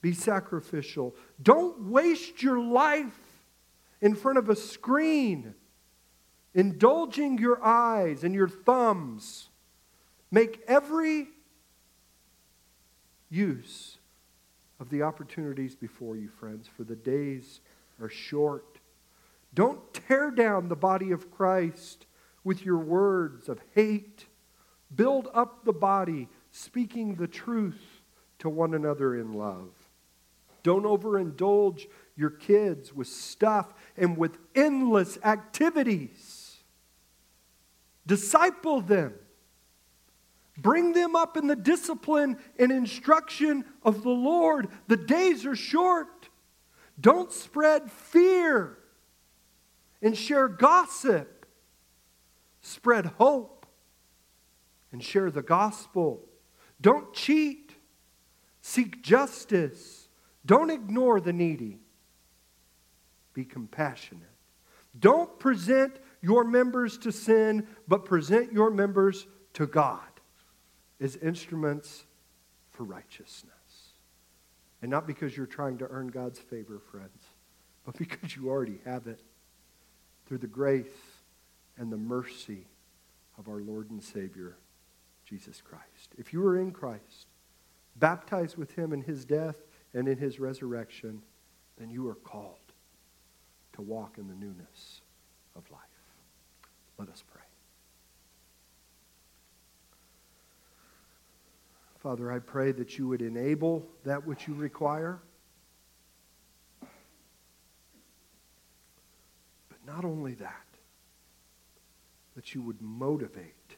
Be 0.00 0.12
sacrificial. 0.12 1.14
Don't 1.40 1.88
waste 1.88 2.42
your 2.42 2.58
life 2.58 3.16
in 4.00 4.16
front 4.16 4.38
of 4.38 4.50
a 4.50 4.56
screen, 4.56 5.54
indulging 6.52 7.38
your 7.38 7.64
eyes 7.64 8.24
and 8.24 8.34
your 8.34 8.48
thumbs. 8.48 9.48
Make 10.32 10.64
every 10.66 11.28
use 13.30 13.98
of 14.80 14.90
the 14.90 15.02
opportunities 15.02 15.76
before 15.76 16.16
you, 16.16 16.28
friends, 16.28 16.68
for 16.76 16.82
the 16.82 16.96
days 16.96 17.60
are 18.02 18.08
short. 18.08 18.80
Don't 19.54 19.94
tear 19.94 20.32
down 20.32 20.68
the 20.68 20.74
body 20.74 21.12
of 21.12 21.30
Christ 21.30 22.06
with 22.46 22.64
your 22.64 22.78
words 22.78 23.48
of 23.48 23.60
hate. 23.74 24.24
Build 24.94 25.28
up 25.34 25.64
the 25.64 25.72
body, 25.72 26.28
speaking 26.50 27.16
the 27.16 27.26
truth 27.26 27.82
to 28.38 28.48
one 28.48 28.72
another 28.72 29.16
in 29.16 29.34
love. 29.34 29.70
Don't 30.62 30.84
overindulge 30.84 31.86
your 32.16 32.30
kids 32.30 32.94
with 32.94 33.08
stuff 33.08 33.74
and 33.96 34.16
with 34.16 34.38
endless 34.54 35.18
activities. 35.24 36.56
Disciple 38.06 38.80
them 38.80 39.12
Bring 40.58 40.92
them 40.92 41.14
up 41.14 41.36
in 41.36 41.46
the 41.46 41.56
discipline 41.56 42.38
and 42.58 42.72
instruction 42.72 43.64
of 43.82 44.02
the 44.02 44.10
Lord. 44.10 44.68
The 44.88 44.96
days 44.96 45.44
are 45.44 45.56
short. 45.56 46.28
Don't 46.98 47.30
spread 47.30 47.90
fear 47.90 48.78
and 50.00 50.16
share 50.16 50.48
gossip. 50.48 51.35
Spread 52.66 53.06
hope 53.06 53.64
and 54.90 55.00
share 55.00 55.30
the 55.30 55.40
gospel. 55.40 56.24
Don't 56.80 57.14
cheat. 57.14 57.76
Seek 58.60 59.04
justice. 59.04 60.08
Don't 60.44 60.70
ignore 60.70 61.20
the 61.20 61.32
needy. 61.32 61.78
Be 63.34 63.44
compassionate. 63.44 64.26
Don't 64.98 65.38
present 65.38 65.94
your 66.20 66.42
members 66.42 66.98
to 66.98 67.12
sin, 67.12 67.68
but 67.86 68.04
present 68.04 68.52
your 68.52 68.72
members 68.72 69.28
to 69.52 69.68
God 69.68 70.00
as 71.00 71.14
instruments 71.14 72.04
for 72.72 72.82
righteousness. 72.82 73.52
And 74.82 74.90
not 74.90 75.06
because 75.06 75.36
you're 75.36 75.46
trying 75.46 75.78
to 75.78 75.86
earn 75.88 76.08
God's 76.08 76.40
favor, 76.40 76.80
friends, 76.90 77.22
but 77.84 77.96
because 77.96 78.34
you 78.34 78.48
already 78.48 78.80
have 78.84 79.06
it 79.06 79.20
through 80.26 80.38
the 80.38 80.48
grace 80.48 80.88
and 81.78 81.92
the 81.92 81.96
mercy 81.96 82.66
of 83.38 83.48
our 83.48 83.60
Lord 83.60 83.90
and 83.90 84.02
Savior, 84.02 84.56
Jesus 85.24 85.60
Christ. 85.60 86.14
If 86.18 86.32
you 86.32 86.44
are 86.46 86.58
in 86.58 86.70
Christ, 86.70 87.26
baptized 87.96 88.56
with 88.56 88.72
him 88.72 88.92
in 88.92 89.02
his 89.02 89.24
death 89.24 89.56
and 89.94 90.08
in 90.08 90.18
his 90.18 90.38
resurrection, 90.40 91.22
then 91.78 91.90
you 91.90 92.08
are 92.08 92.14
called 92.14 92.56
to 93.74 93.82
walk 93.82 94.18
in 94.18 94.28
the 94.28 94.34
newness 94.34 95.02
of 95.54 95.70
life. 95.70 95.80
Let 96.98 97.08
us 97.08 97.22
pray. 97.30 97.42
Father, 101.98 102.30
I 102.30 102.38
pray 102.38 102.72
that 102.72 102.98
you 102.98 103.08
would 103.08 103.20
enable 103.20 103.84
that 104.04 104.26
which 104.26 104.46
you 104.46 104.54
require. 104.54 105.18
But 109.68 109.84
not 109.84 110.04
only 110.04 110.34
that, 110.34 110.65
that 112.36 112.54
you 112.54 112.62
would 112.62 112.80
motivate 112.80 113.76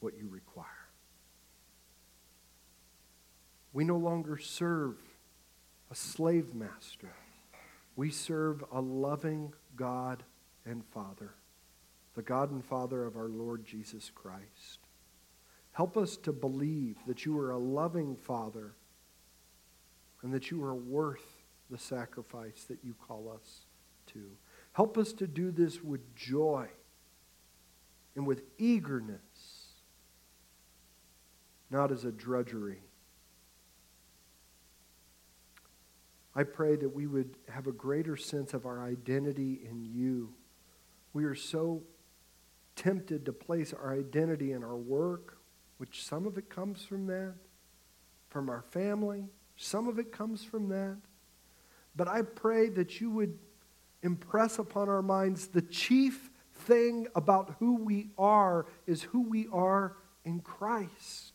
what 0.00 0.18
you 0.18 0.26
require. 0.28 0.66
We 3.72 3.84
no 3.84 3.96
longer 3.96 4.38
serve 4.38 4.96
a 5.90 5.94
slave 5.94 6.54
master. 6.54 7.12
We 7.96 8.10
serve 8.10 8.64
a 8.72 8.80
loving 8.80 9.52
God 9.76 10.22
and 10.64 10.84
Father, 10.86 11.34
the 12.14 12.22
God 12.22 12.50
and 12.50 12.64
Father 12.64 13.04
of 13.04 13.16
our 13.16 13.28
Lord 13.28 13.64
Jesus 13.64 14.10
Christ. 14.14 14.78
Help 15.72 15.96
us 15.96 16.16
to 16.18 16.32
believe 16.32 16.96
that 17.06 17.26
you 17.26 17.38
are 17.38 17.50
a 17.50 17.58
loving 17.58 18.16
Father 18.16 18.72
and 20.22 20.32
that 20.32 20.50
you 20.50 20.64
are 20.64 20.74
worth 20.74 21.44
the 21.70 21.78
sacrifice 21.78 22.64
that 22.68 22.78
you 22.82 22.94
call 23.06 23.30
us 23.32 23.66
to. 24.06 24.24
Help 24.72 24.96
us 24.96 25.12
to 25.12 25.26
do 25.26 25.50
this 25.50 25.82
with 25.82 26.14
joy 26.16 26.68
and 28.16 28.26
with 28.26 28.42
eagerness, 28.58 29.20
not 31.70 31.92
as 31.92 32.04
a 32.04 32.12
drudgery. 32.12 32.82
I 36.34 36.44
pray 36.44 36.76
that 36.76 36.94
we 36.94 37.06
would 37.06 37.36
have 37.48 37.66
a 37.66 37.72
greater 37.72 38.16
sense 38.16 38.54
of 38.54 38.64
our 38.64 38.82
identity 38.82 39.60
in 39.68 39.84
you. 39.84 40.34
We 41.12 41.24
are 41.24 41.34
so 41.34 41.82
tempted 42.76 43.24
to 43.24 43.32
place 43.32 43.72
our 43.72 43.98
identity 43.98 44.52
in 44.52 44.62
our 44.62 44.76
work 44.76 45.38
which 45.78 46.04
some 46.04 46.26
of 46.26 46.36
it 46.36 46.50
comes 46.50 46.84
from 46.84 47.06
that, 47.06 47.34
from 48.28 48.50
our 48.50 48.62
family, 48.62 49.24
some 49.56 49.88
of 49.88 49.98
it 49.98 50.12
comes 50.12 50.44
from 50.44 50.68
that. 50.68 50.96
But 51.96 52.08
I 52.08 52.22
pray 52.22 52.68
that 52.70 53.00
you 53.00 53.10
would 53.10 53.38
impress 54.02 54.58
upon 54.58 54.88
our 54.88 55.02
minds 55.02 55.48
the 55.48 55.62
chief 55.62 56.30
thing 56.68 57.08
about 57.14 57.56
who 57.58 57.74
we 57.76 58.10
are 58.18 58.66
is 58.86 59.02
who 59.02 59.22
we 59.22 59.48
are 59.52 59.96
in 60.24 60.40
Christ. 60.40 61.32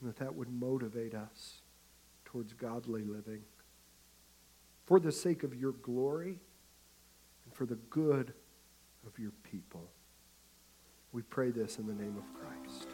And 0.00 0.08
that 0.08 0.16
that 0.16 0.34
would 0.34 0.50
motivate 0.50 1.14
us 1.14 1.60
towards 2.24 2.54
godly 2.54 3.02
living 3.02 3.42
for 4.86 4.98
the 4.98 5.12
sake 5.12 5.42
of 5.44 5.54
your 5.54 5.72
glory 5.72 6.38
and 7.44 7.54
for 7.54 7.66
the 7.66 7.76
good 7.90 8.32
of 9.06 9.18
your 9.18 9.32
people. 9.42 9.90
We 11.12 11.22
pray 11.22 11.50
this 11.50 11.78
in 11.78 11.86
the 11.86 11.92
name 11.92 12.16
of 12.16 12.24
Christ. 12.40 12.86